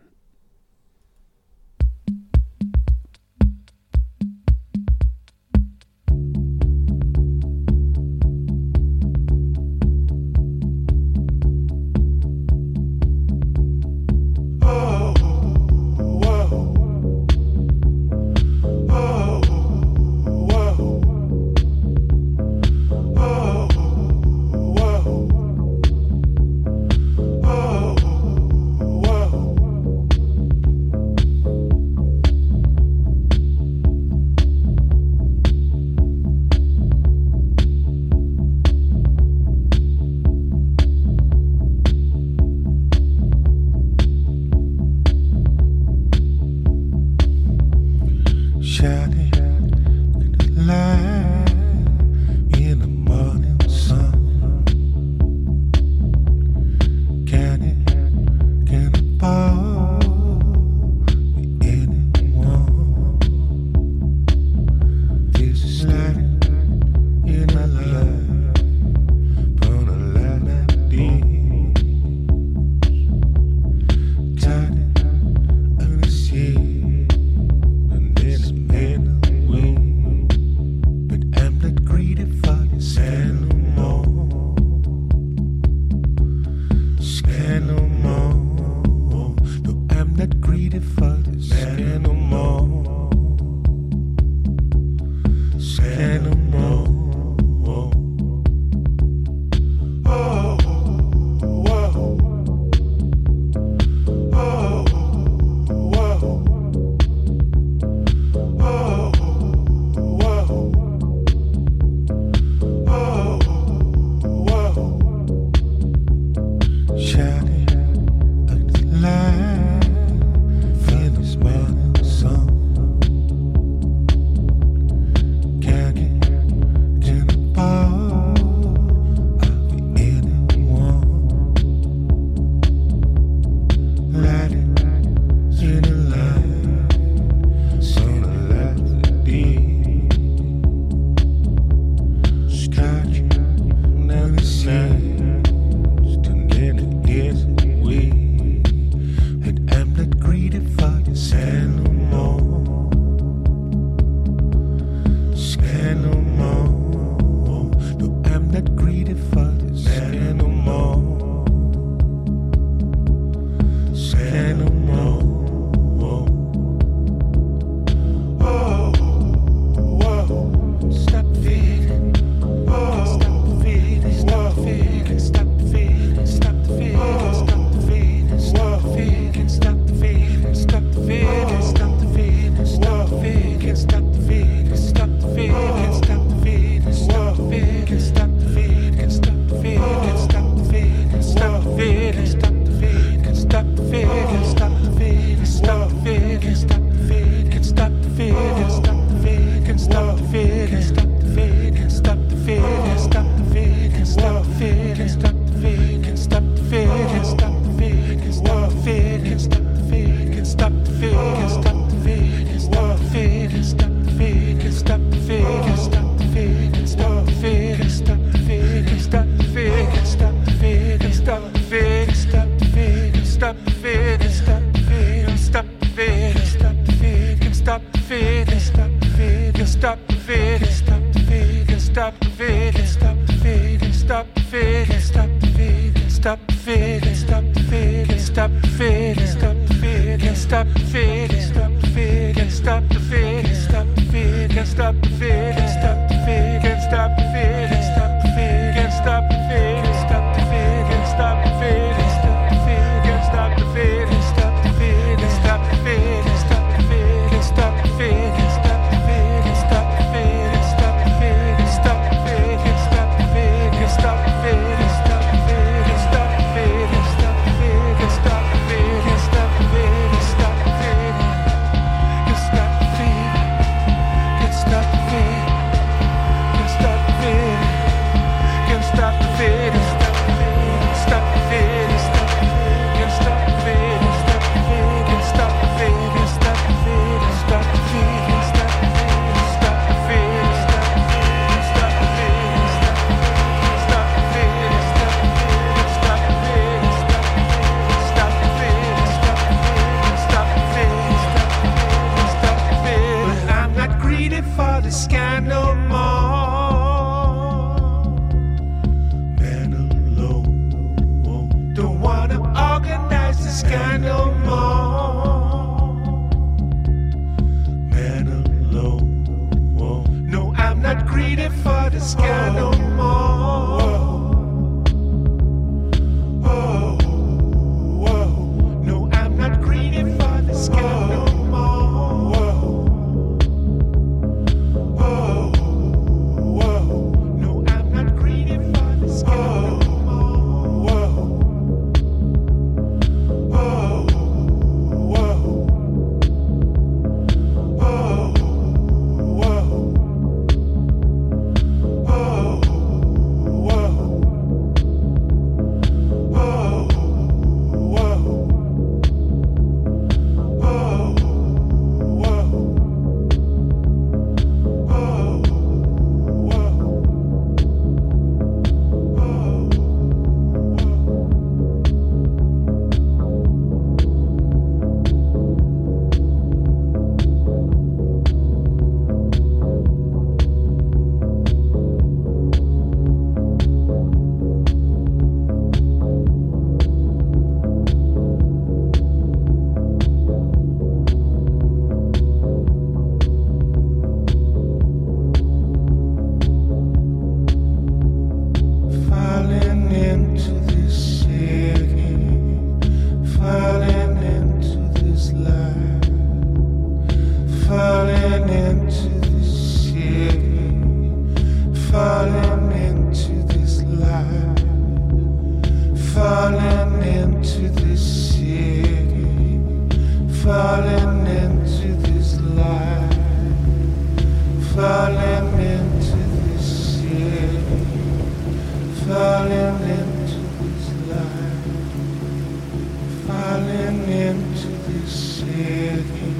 Into 434.34 434.68
this 434.90 435.14
city, 435.38 436.34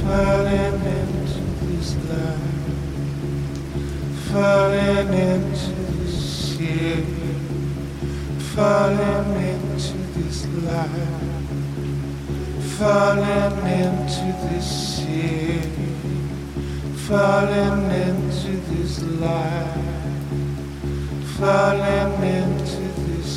falling 0.00 0.80
into 0.98 1.44
this 1.66 1.88
life, 2.08 2.56
falling 4.32 5.12
into 5.12 5.74
this 5.94 6.16
city, 6.56 7.34
falling 8.54 9.30
into 9.52 9.98
this 10.16 10.38
life, 10.68 11.18
falling 12.78 13.58
into 13.82 14.26
this 14.48 14.68
city, 14.96 15.60
falling 17.06 17.90
into 17.90 18.52
this 18.70 18.90
falling 21.40 22.22
into 22.22 22.84
this 23.06 23.32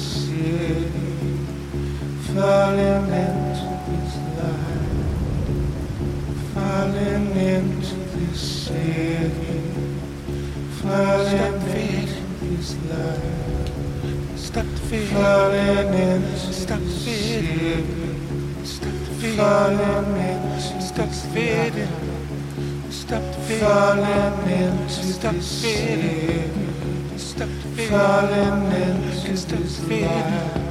falling 2.33 3.13
into 3.13 3.69
this 3.89 4.13
life, 4.39 5.13
falling 6.53 7.29
into 7.37 7.95
this 8.17 8.41
city, 8.65 9.61
falling 10.81 11.61
into 11.69 12.21
this 12.41 12.69
life. 12.89 13.43
Stop 14.35 14.65
the 14.65 14.81
fear. 14.89 15.07
Falling 15.07 15.93
into 15.93 16.53
Stop 16.53 16.79
the 16.79 16.85
fear. 17.05 17.83
Stop 18.63 18.91
the 18.91 19.13
fear. 19.19 19.35
Falling 19.37 20.17
into 20.17 20.81
Stop 20.81 21.09
the 21.09 21.15
fear. 21.33 21.87
Stop 22.89 23.21
the 23.21 23.39
fear. 23.41 23.59
Falling 23.59 24.51
into 24.51 24.89
Stop 24.89 25.35
the 25.35 25.41
fear. 25.41 26.49
Stop 27.17 27.49
the 27.49 27.67
fear. 27.75 27.89
Falling 27.89 28.71
into 28.73 29.45
the 29.45 29.57
fear. 29.87 30.62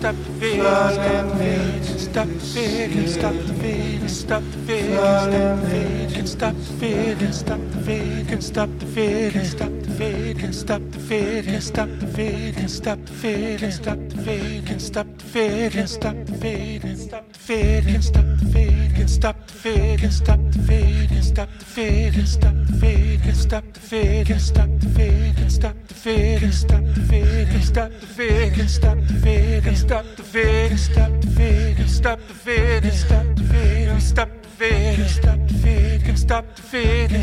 Stop 0.00 0.16
the 0.16 0.46
into 0.46 1.98
Stop 1.98 2.26
the 2.26 2.40
fear. 2.40 3.06
Stop 3.06 3.34
the 3.34 3.52
fear. 3.52 4.08
Stop 4.08 4.42
the 4.42 4.58
fear. 4.64 6.26
Stop 6.26 6.54
the 6.54 6.64
fear. 6.80 7.32
Stop 7.32 7.60
the 7.70 7.82
fear. 7.82 8.40
Stop 8.40 8.70
the 8.78 8.86
fear. 8.86 9.44
Stop 9.44 9.70
the 9.80 9.86
fear. 9.90 10.24
Stop 10.24 10.40
the 10.40 10.46
fear. 10.46 10.50
Stop 10.52 10.80
the 10.90 10.96
fear. 10.96 11.60
Stop 11.60 11.88
the 12.00 12.06
fear. 12.06 12.68
Stop 12.68 12.98
the 13.04 13.14
fear. 13.14 13.70
Stop 13.70 13.98
the 13.98 14.16
fear. 14.16 14.78
Stop 14.78 15.06
the 15.18 15.24
fear. 15.26 15.86
Stop 15.86 16.16
the 16.24 16.32
fear. 16.32 16.96
Stop 16.96 17.32
the 17.32 17.38
fear. 17.38 18.00
Stop 18.00 18.24
the 18.24 18.46
fear. 18.46 19.08
Stop 19.08 19.39
the 19.62 19.98
fear. 19.98 20.10
Stop 20.10 20.40
the 20.50 20.58
the 20.58 20.62
fear. 20.62 21.22
Stop 21.22 21.48
the 21.58 21.58
the 21.58 21.64
fear. 21.64 22.26
Stop 22.26 22.54
the 22.54 22.72
the 22.72 22.78
fear. 22.78 23.34
Stop 23.34 23.64
the 23.64 23.70
the 23.70 23.80
fear. 23.80 25.50
Stop 25.50 25.76
the 25.86 25.94
the 25.94 25.96
fear. 26.00 26.52
Stop 26.52 26.84
the 26.84 26.90
the 26.90 27.04
fear. 27.04 27.60
Stop 27.60 27.90
the 27.90 28.06
the 28.06 28.16
fear. 28.16 28.68
Stop 28.68 28.98
the 28.98 29.12
the 29.12 29.20
fear. 29.20 29.76
Stop 29.76 30.04
the 30.04 30.22
the 30.22 30.28
fear. 30.30 30.76
Stop 30.76 30.76
the 30.76 30.76
fear. 30.76 30.76
Stop 30.76 31.10
stop 31.10 31.16
the 31.16 31.22
the 31.22 31.28
fading, 31.28 31.86
stop 31.86 32.18
the 32.20 32.26
the 32.26 32.34
fading, 32.34 32.90
stop 32.90 33.26
the 33.26 33.42
the 33.42 33.48
fading, 33.52 34.00
stop 34.00 34.39
the 34.60 34.66
fading, 34.66 35.06
stop 35.06 35.38
the 35.48 36.16
stop 36.16 36.16
the 36.16 36.16
stop 36.16 36.44
the 36.44 36.56
the 36.56 36.62
fading, 36.62 37.22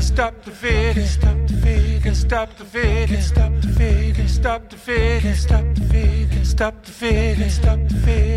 stop 0.00 0.34
the 0.44 0.50
the 0.50 0.50
fading, 0.50 1.04
stop 1.04 1.36
the 1.46 1.60
stop 1.60 2.00
the 2.02 2.14
stop 2.14 2.48
the 2.56 2.64
the 2.64 2.64
fading, 2.64 3.20
stop 3.20 3.52
the 3.60 3.68
the 3.68 3.74
fading, 3.76 4.14
stop 4.14 4.62
the 4.62 4.72
stop 4.72 4.72
the 4.72 5.34
stop 5.34 5.64
the 5.74 5.82
fading, 5.86 6.38
stop 6.40 6.40
the 6.40 6.44
stop 6.44 6.74
the 6.82 6.92
fading, 6.92 7.50
stop 7.50 7.78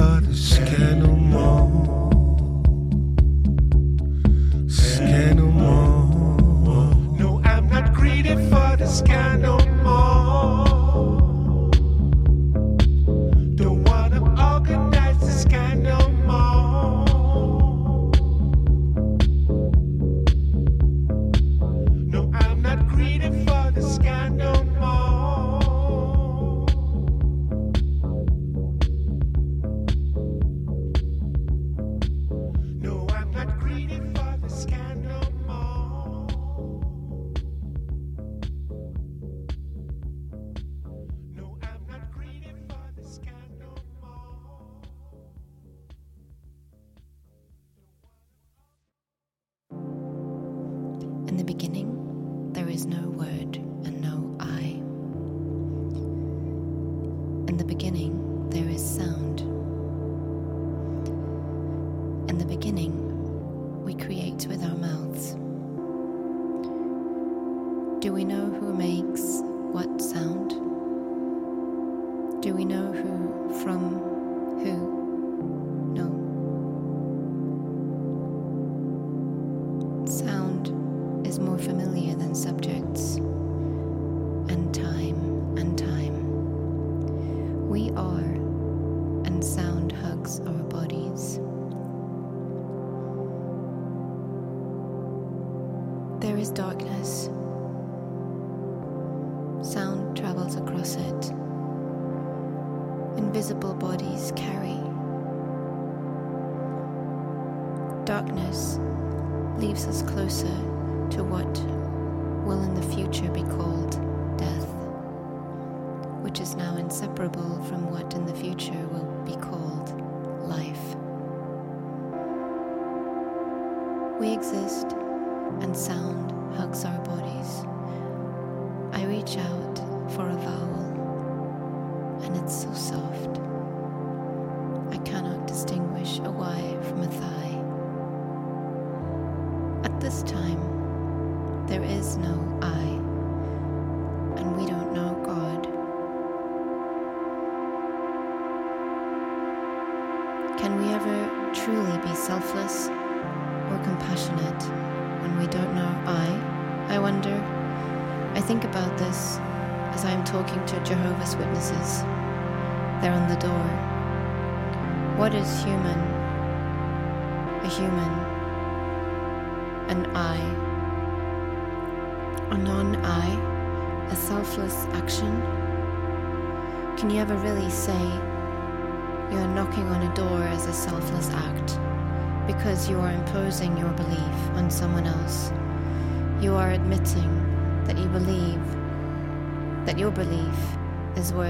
father's 0.00 0.58
yeah. 0.58 0.64
candle 0.64 1.19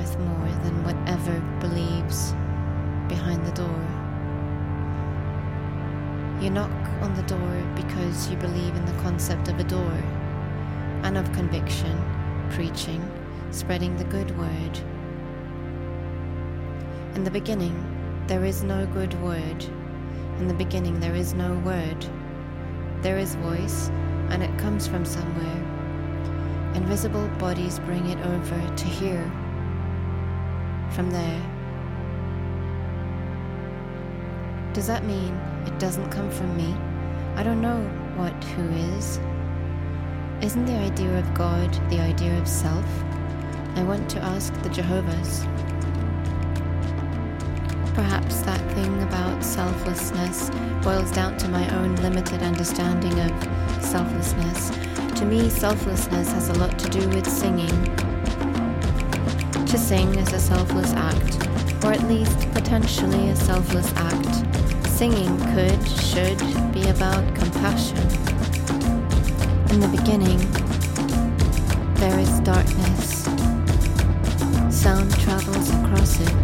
worth 0.00 0.18
more 0.20 0.48
than 0.64 0.82
whatever 0.82 1.38
believes 1.60 2.32
behind 3.06 3.46
the 3.46 3.52
door. 3.52 3.86
You 6.40 6.48
knock 6.48 6.70
on 7.02 7.14
the 7.14 7.22
door 7.24 7.62
because 7.74 8.30
you 8.30 8.36
believe 8.38 8.74
in 8.74 8.86
the 8.86 9.02
concept 9.02 9.48
of 9.48 9.58
a 9.60 9.64
door 9.64 9.92
and 11.02 11.18
of 11.18 11.30
conviction, 11.32 11.94
preaching, 12.50 13.02
spreading 13.50 13.94
the 13.96 14.04
good 14.04 14.36
word. 14.38 14.78
In 17.14 17.22
the 17.22 17.30
beginning, 17.30 17.76
there 18.26 18.46
is 18.46 18.62
no 18.62 18.86
good 18.86 19.12
word. 19.20 19.64
In 20.38 20.48
the 20.48 20.54
beginning, 20.54 20.98
there 20.98 21.14
is 21.14 21.34
no 21.34 21.52
word. 21.58 22.06
There 23.02 23.18
is 23.18 23.34
voice, 23.34 23.90
and 24.30 24.42
it 24.42 24.58
comes 24.58 24.86
from 24.86 25.04
somewhere. 25.04 26.72
Invisible 26.74 27.28
bodies 27.38 27.80
bring 27.80 28.06
it 28.06 28.24
over 28.24 28.76
to 28.76 28.84
here. 28.86 29.30
From 30.92 31.10
there. 31.10 31.40
Does 34.72 34.86
that 34.86 35.04
mean 35.04 35.34
it 35.66 35.78
doesn't 35.78 36.10
come 36.10 36.30
from 36.30 36.56
me? 36.56 36.74
I 37.36 37.42
don't 37.42 37.60
know 37.60 37.80
what 38.16 38.32
who 38.44 38.68
is. 38.96 39.18
Isn't 40.42 40.64
the 40.66 40.76
idea 40.76 41.18
of 41.18 41.34
God 41.34 41.72
the 41.90 42.00
idea 42.00 42.36
of 42.38 42.48
self? 42.48 42.84
I 43.76 43.82
want 43.84 44.10
to 44.10 44.20
ask 44.20 44.52
the 44.62 44.68
Jehovah's. 44.68 45.44
Perhaps 47.94 48.40
that 48.42 48.60
thing 48.74 49.02
about 49.02 49.44
selflessness 49.44 50.50
boils 50.82 51.12
down 51.12 51.36
to 51.38 51.48
my 51.48 51.68
own 51.76 51.94
limited 51.96 52.42
understanding 52.42 53.18
of 53.20 53.84
selflessness. 53.84 54.70
To 55.18 55.24
me, 55.24 55.50
selflessness 55.50 56.32
has 56.32 56.48
a 56.48 56.54
lot 56.54 56.78
to 56.78 56.88
do 56.88 57.08
with 57.10 57.28
singing. 57.28 58.09
To 59.70 59.78
sing 59.78 60.12
is 60.16 60.32
a 60.32 60.40
selfless 60.40 60.92
act, 60.94 61.36
or 61.84 61.92
at 61.92 62.02
least 62.08 62.50
potentially 62.50 63.30
a 63.30 63.36
selfless 63.36 63.92
act. 63.94 64.44
Singing 64.88 65.38
could, 65.54 65.88
should 65.88 66.38
be 66.72 66.88
about 66.88 67.24
compassion. 67.36 67.98
In 69.70 69.78
the 69.78 69.88
beginning, 69.96 70.38
there 71.94 72.18
is 72.18 72.40
darkness. 72.40 73.26
Sound 74.76 75.08
travels 75.20 75.70
across 75.70 76.18
it. 76.18 76.34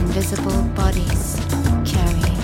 Invisible 0.00 0.62
bodies 0.74 1.36
carry. 1.84 2.43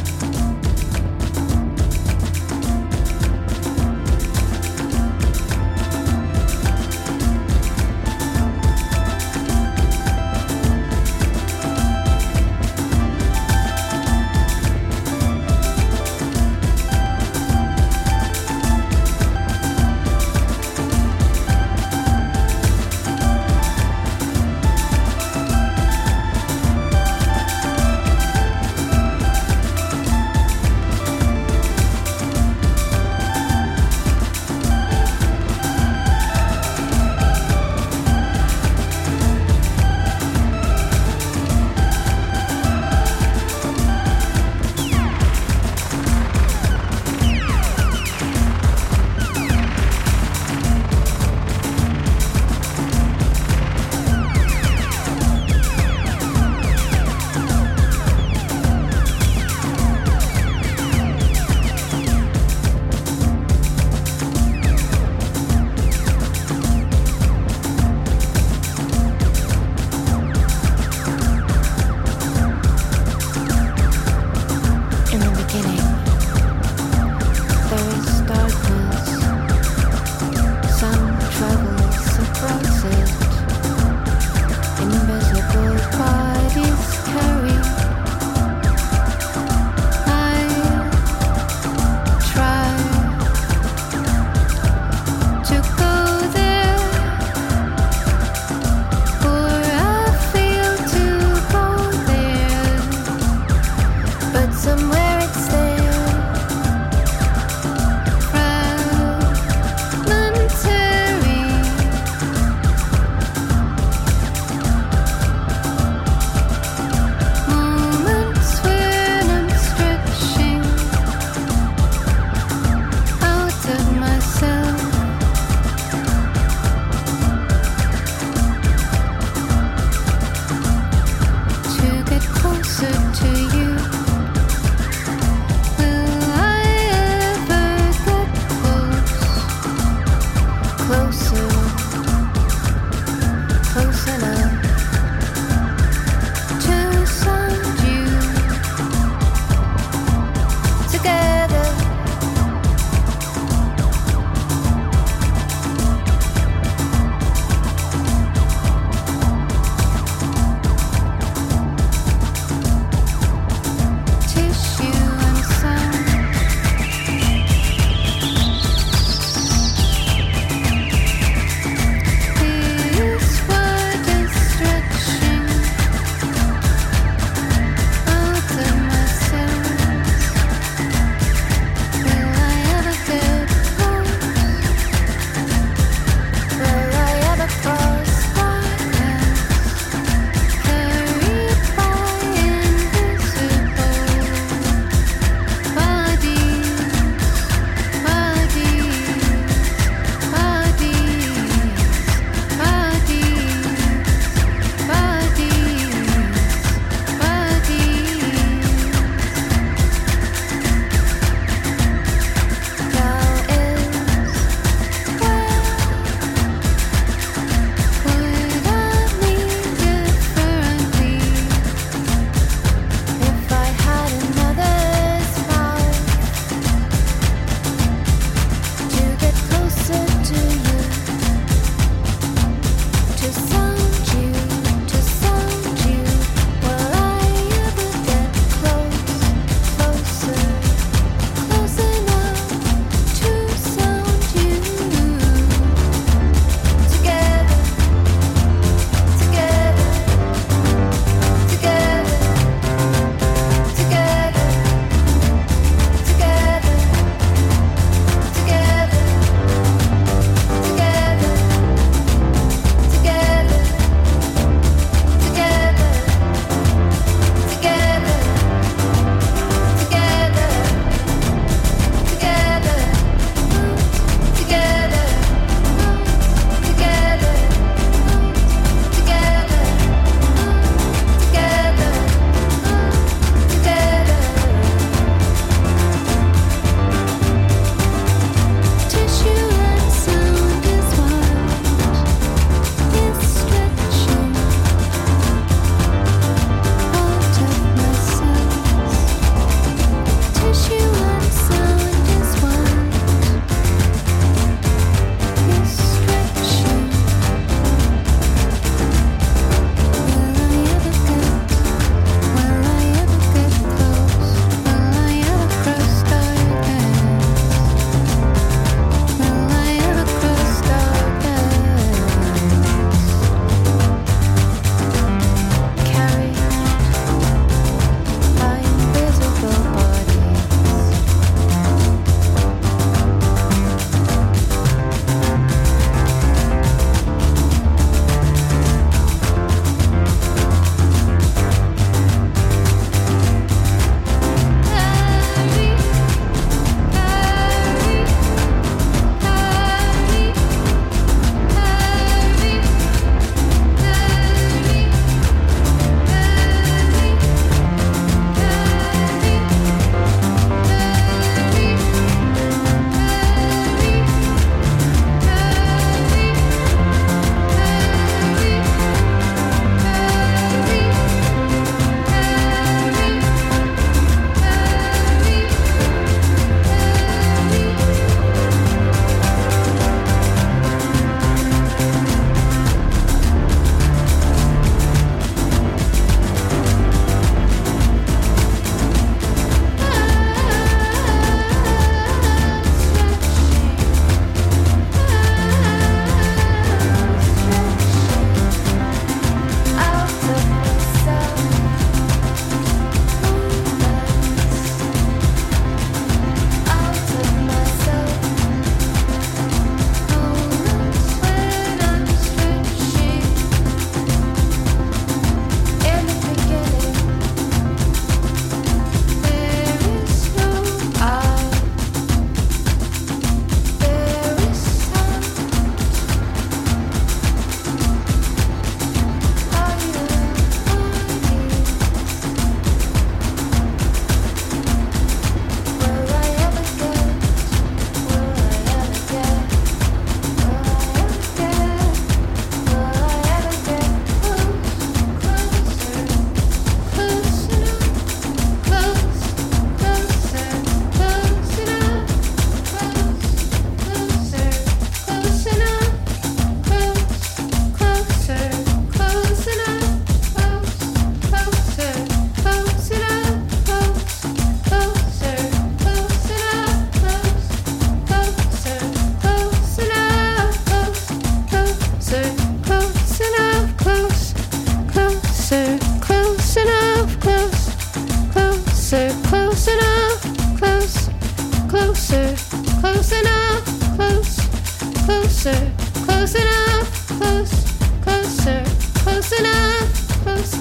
Closer, 485.50 485.72
close 486.04 486.34
enough, 486.36 487.08
close, 487.18 487.54
closer, 488.02 488.64
close 489.02 489.32
enough, 489.32 490.22
close, 490.22 490.54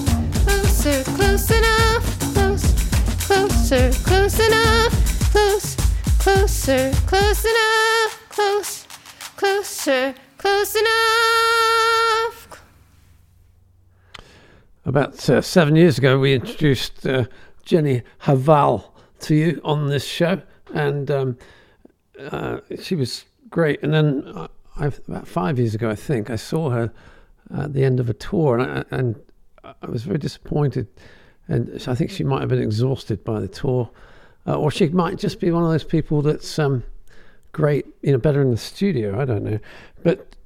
closer, 0.44 1.04
close 1.14 1.50
enough, 1.50 2.02
close, 2.34 2.64
closer, 3.26 3.90
close 4.02 4.40
enough, 4.40 5.30
close, 5.30 5.76
closer, 6.18 6.92
close 7.06 7.44
enough, 7.44 8.28
close, 8.30 8.86
closer, 9.36 10.14
close 10.38 10.74
enough. 10.74 12.48
About 14.84 15.30
uh, 15.30 15.40
seven 15.40 15.76
years 15.76 15.98
ago, 15.98 16.18
we 16.18 16.34
introduced 16.34 17.06
uh, 17.06 17.26
Jenny 17.64 18.02
Hval 18.22 18.90
to 19.20 19.34
you 19.36 19.60
on 19.62 19.88
this 19.88 20.04
show, 20.04 20.42
and 20.74 21.08
um, 21.12 21.38
uh, 22.18 22.58
she 22.80 22.96
was 22.96 23.24
great. 23.50 23.82
And 23.84 23.94
then 23.94 24.24
uh, 24.26 24.48
I've, 24.80 25.00
about 25.06 25.28
five 25.28 25.58
years 25.58 25.74
ago, 25.74 25.90
I 25.90 25.94
think, 25.94 26.30
I 26.30 26.36
saw 26.36 26.70
her 26.70 26.92
at 27.56 27.72
the 27.72 27.84
end 27.84 28.00
of 28.00 28.08
a 28.08 28.14
tour, 28.14 28.58
and 28.58 28.78
I, 28.78 28.84
and 28.90 29.20
I 29.62 29.90
was 29.90 30.04
very 30.04 30.18
disappointed. 30.18 30.88
And 31.48 31.82
I 31.86 31.94
think 31.94 32.10
she 32.10 32.24
might 32.24 32.40
have 32.40 32.48
been 32.48 32.62
exhausted 32.62 33.22
by 33.24 33.40
the 33.40 33.48
tour, 33.48 33.90
uh, 34.46 34.56
or 34.56 34.70
she 34.70 34.88
might 34.88 35.18
just 35.18 35.40
be 35.40 35.50
one 35.50 35.64
of 35.64 35.70
those 35.70 35.84
people 35.84 36.22
that's 36.22 36.58
um, 36.58 36.84
great, 37.52 37.86
you 38.02 38.12
know, 38.12 38.18
better 38.18 38.40
in 38.40 38.50
the 38.50 38.56
studio. 38.56 39.20
I 39.20 39.24
don't 39.24 39.42
know, 39.42 39.58
but 40.02 40.36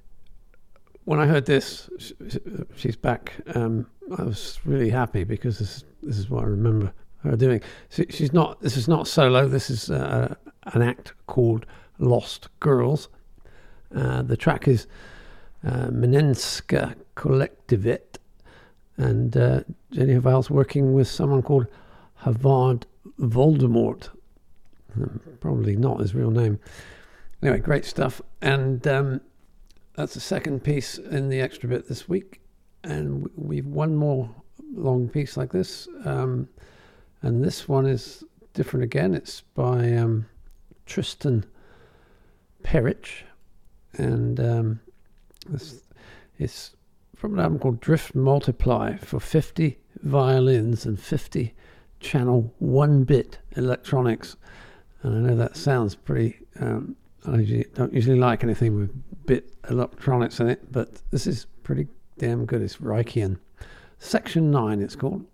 when 1.05 1.21
I 1.21 1.27
heard 1.27 1.47
this, 1.47 1.89
sh- 1.99 2.13
sh- 2.29 2.37
she's 2.77 2.97
back. 2.97 3.35
Um, 3.55 3.87
I 4.19 4.23
was 4.23 4.59
really 4.65 4.91
happy 4.91 5.25
because 5.25 5.59
this, 5.59 5.85
this 6.03 6.19
is 6.19 6.29
what 6.29 6.45
I 6.45 6.47
remember 6.47 6.93
her 7.23 7.37
doing. 7.37 7.61
She, 7.91 8.07
she's 8.11 8.33
not. 8.33 8.61
This 8.61 8.77
is 8.77 8.89
not 8.89 9.07
solo. 9.07 9.49
This 9.49 9.71
is 9.71 9.91
uh, 9.91 10.35
an 10.65 10.83
act 10.83 11.15
called 11.27 11.67
Lost 11.99 12.49
Girls. 12.61 13.09
Uh, 13.95 14.23
the 14.23 14.37
track 14.37 14.67
is 14.69 14.87
uh, 15.65 15.89
Menenska 15.89 16.95
Kollektivet, 17.17 18.19
and 18.97 19.37
uh, 19.37 19.61
Jenny 19.91 20.15
Hval's 20.15 20.51
working 20.51 20.93
with 20.95 21.09
someone 21.09 21.43
called 21.43 21.67
Havard 22.17 22.87
Voldemort. 23.21 24.09
Um, 24.97 25.21
Probably 25.41 25.77
not 25.77 26.01
his 26.01 26.15
real 26.15 26.31
name. 26.31 26.59
Anyway, 27.43 27.59
great 27.59 27.85
stuff. 27.85 28.23
And 28.41 28.87
um, 28.87 29.21
that's 29.95 30.15
the 30.15 30.21
second 30.21 30.65
piece 30.65 30.99
in 30.99 31.29
the 31.29 31.41
extra 31.41 31.69
bit 31.69 31.89
this 31.89 32.09
week. 32.09 32.41
And 32.83 33.29
we've 33.37 33.67
one 33.67 33.95
more 33.97 34.31
long 34.73 35.09
piece 35.09 35.37
like 35.37 35.53
this. 35.53 35.89
Um, 36.05 36.49
and 37.23 37.43
this 37.45 37.69
one 37.69 37.87
is 37.87 38.25
different 38.53 38.85
again. 38.85 39.15
It's 39.15 39.43
by 39.55 39.93
um, 39.95 40.27
Tristan 40.87 41.45
Perich. 42.63 43.25
And 43.97 44.41
um, 44.41 44.81
it's, 45.53 45.83
it's 46.39 46.75
from 47.15 47.35
an 47.35 47.41
album 47.41 47.59
called 47.59 47.81
Drift 47.81 48.15
Multiply 48.15 48.97
for 48.97 49.21
50 49.21 49.79
violins 50.03 50.85
and 50.85 51.01
50 51.01 51.55
channel 52.01 52.53
one 52.59 53.05
bit 53.05 53.39
electronics. 53.57 54.37
And 55.03 55.17
I 55.17 55.31
know 55.31 55.37
that 55.37 55.57
sounds 55.57 55.95
pretty. 55.95 56.39
Um, 56.61 56.97
I 57.27 57.65
don't 57.75 57.93
usually 57.93 58.19
like 58.19 58.45
anything 58.45 58.77
with 58.77 59.27
bit 59.27 59.55
electronics 59.71 60.41
in 60.41 60.49
it, 60.49 60.71
but 60.71 61.01
this 61.11 61.27
is 61.27 61.47
pretty 61.63 61.89
damn 62.19 62.45
good. 62.45 62.63
It's 62.63 62.77
Reichian. 62.77 63.39
Section 63.99 64.51
9, 64.51 64.83
it's 64.83 64.97
called. 64.97 65.25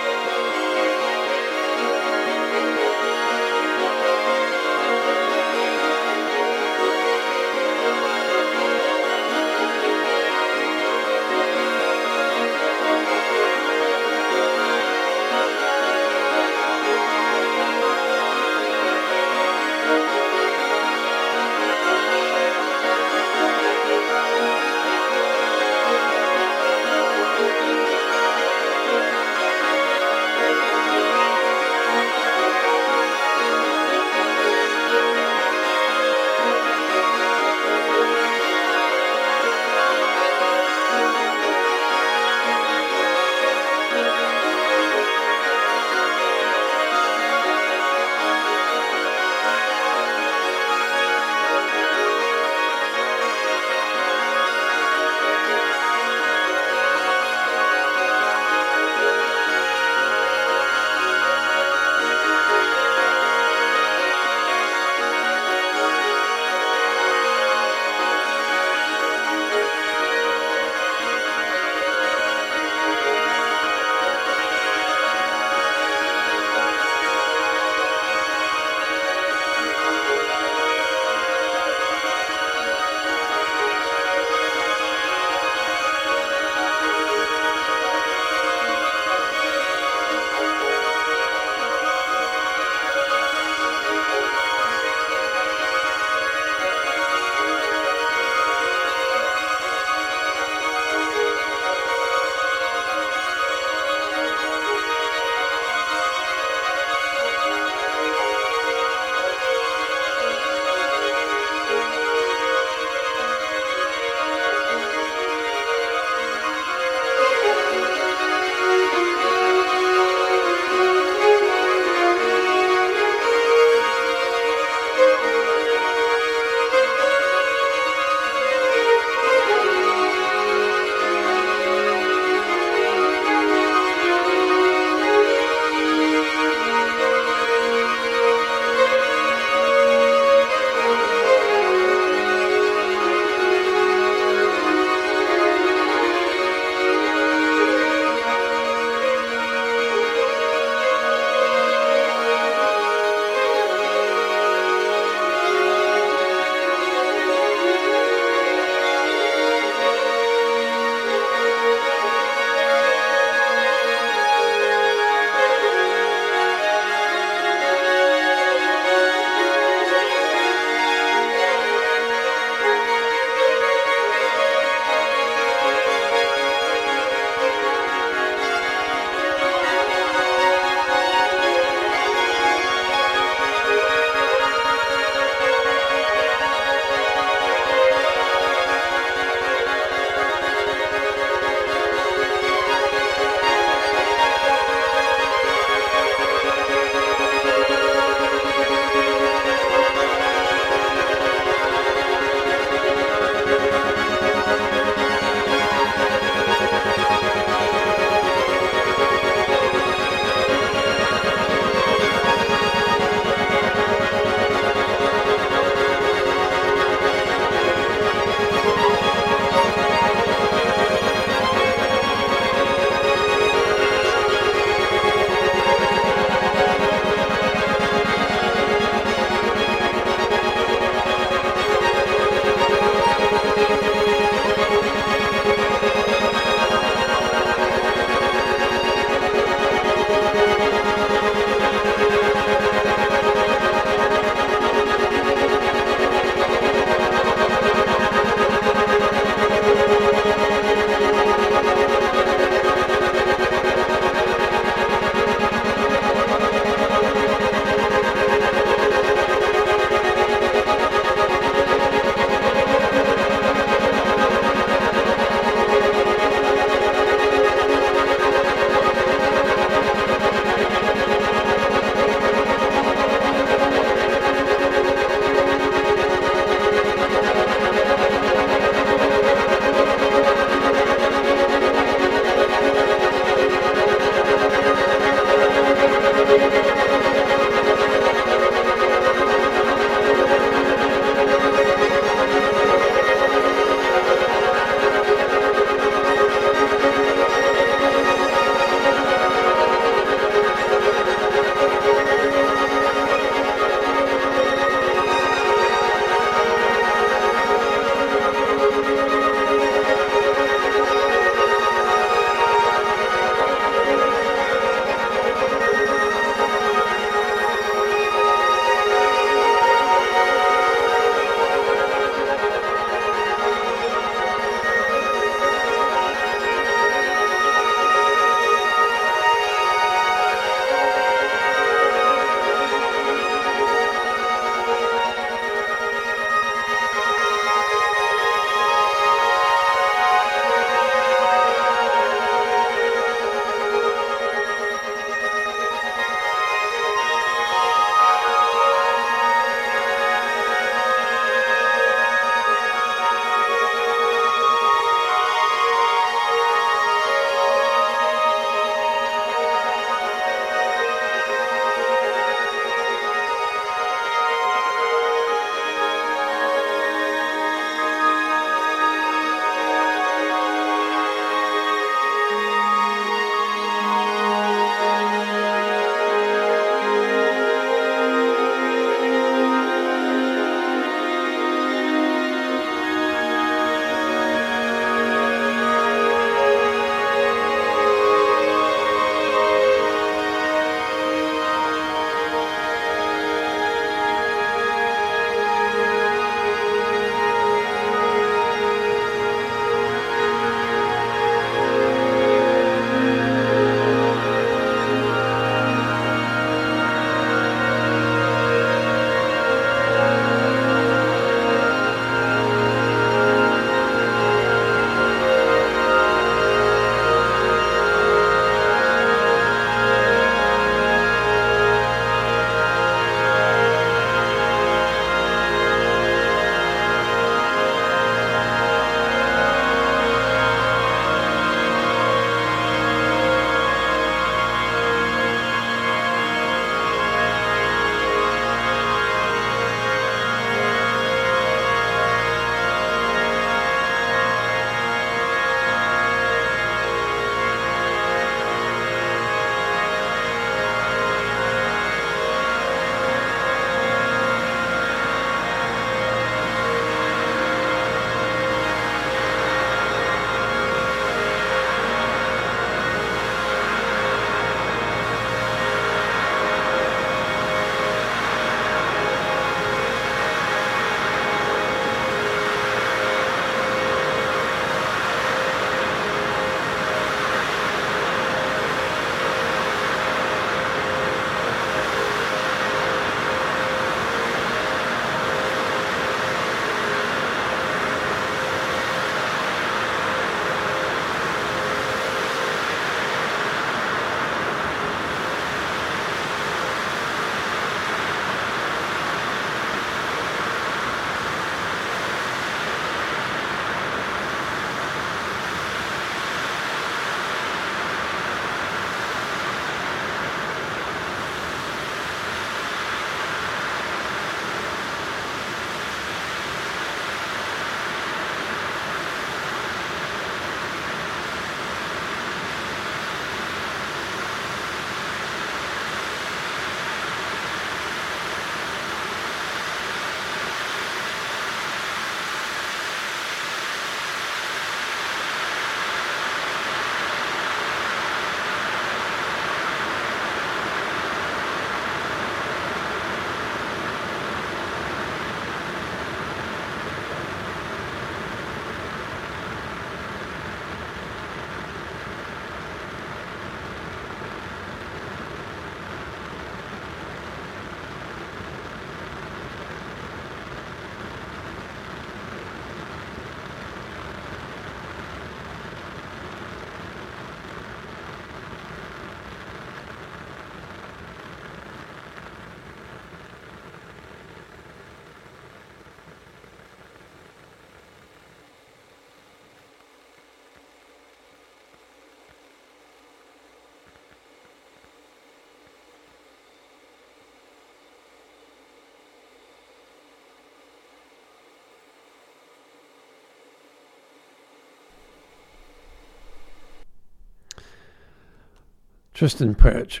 Tristan 599.22 599.54
Perich 599.54 600.00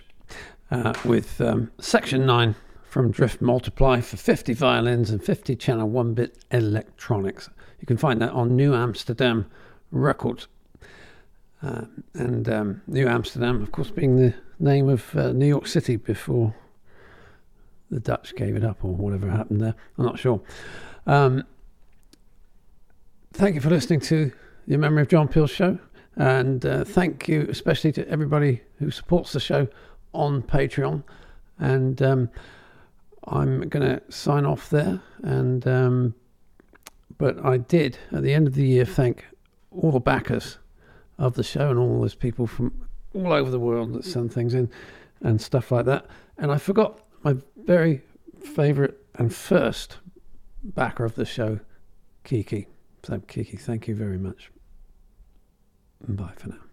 uh, 0.72 0.92
with 1.04 1.40
um, 1.40 1.70
Section 1.78 2.26
9 2.26 2.56
from 2.82 3.12
Drift 3.12 3.40
Multiply 3.40 4.00
for 4.00 4.16
50 4.16 4.52
violins 4.52 5.10
and 5.10 5.22
50 5.22 5.54
channel 5.54 5.88
1 5.88 6.14
bit 6.14 6.44
electronics. 6.50 7.48
You 7.78 7.86
can 7.86 7.96
find 7.96 8.20
that 8.20 8.32
on 8.32 8.56
New 8.56 8.74
Amsterdam 8.74 9.46
Records. 9.92 10.48
Uh, 11.62 11.82
and 12.14 12.48
um, 12.48 12.82
New 12.88 13.06
Amsterdam, 13.06 13.62
of 13.62 13.70
course, 13.70 13.92
being 13.92 14.16
the 14.16 14.34
name 14.58 14.88
of 14.88 15.14
uh, 15.14 15.30
New 15.30 15.46
York 15.46 15.68
City 15.68 15.94
before 15.94 16.52
the 17.92 18.00
Dutch 18.00 18.34
gave 18.34 18.56
it 18.56 18.64
up 18.64 18.84
or 18.84 18.92
whatever 18.92 19.30
happened 19.30 19.60
there. 19.60 19.76
I'm 19.98 20.04
not 20.04 20.18
sure. 20.18 20.40
Um, 21.06 21.44
thank 23.32 23.54
you 23.54 23.60
for 23.60 23.70
listening 23.70 24.00
to 24.00 24.32
the 24.66 24.78
Memory 24.78 25.02
of 25.02 25.08
John 25.08 25.28
Peel 25.28 25.46
show. 25.46 25.78
And 26.16 26.64
uh, 26.66 26.84
thank 26.84 27.28
you 27.28 27.46
especially 27.48 27.92
to 27.92 28.08
everybody 28.08 28.60
who 28.78 28.90
supports 28.90 29.32
the 29.32 29.40
show 29.40 29.68
on 30.12 30.42
Patreon. 30.42 31.02
And 31.58 32.02
um, 32.02 32.28
I'm 33.26 33.68
going 33.68 33.86
to 33.86 34.02
sign 34.10 34.44
off 34.44 34.68
there. 34.70 35.00
And 35.22 35.66
um, 35.66 36.14
but 37.18 37.44
I 37.44 37.58
did 37.58 37.98
at 38.10 38.22
the 38.22 38.34
end 38.34 38.46
of 38.46 38.54
the 38.54 38.66
year 38.66 38.84
thank 38.84 39.24
all 39.70 39.92
the 39.92 40.00
backers 40.00 40.58
of 41.18 41.34
the 41.34 41.42
show 41.42 41.70
and 41.70 41.78
all 41.78 42.00
those 42.00 42.14
people 42.14 42.46
from 42.46 42.72
all 43.14 43.32
over 43.32 43.50
the 43.50 43.60
world 43.60 43.92
that 43.92 44.04
send 44.04 44.32
things 44.32 44.54
in 44.54 44.70
and 45.20 45.40
stuff 45.40 45.70
like 45.70 45.84
that. 45.86 46.06
And 46.38 46.50
I 46.50 46.58
forgot 46.58 46.98
my 47.22 47.36
very 47.64 48.02
favourite 48.42 48.94
and 49.14 49.32
first 49.32 49.98
backer 50.62 51.04
of 51.04 51.14
the 51.14 51.24
show, 51.24 51.60
Kiki. 52.24 52.66
So 53.04 53.20
Kiki, 53.20 53.56
thank 53.56 53.86
you 53.86 53.94
very 53.94 54.18
much. 54.18 54.50
Bye 56.08 56.32
for 56.36 56.48
now. 56.48 56.71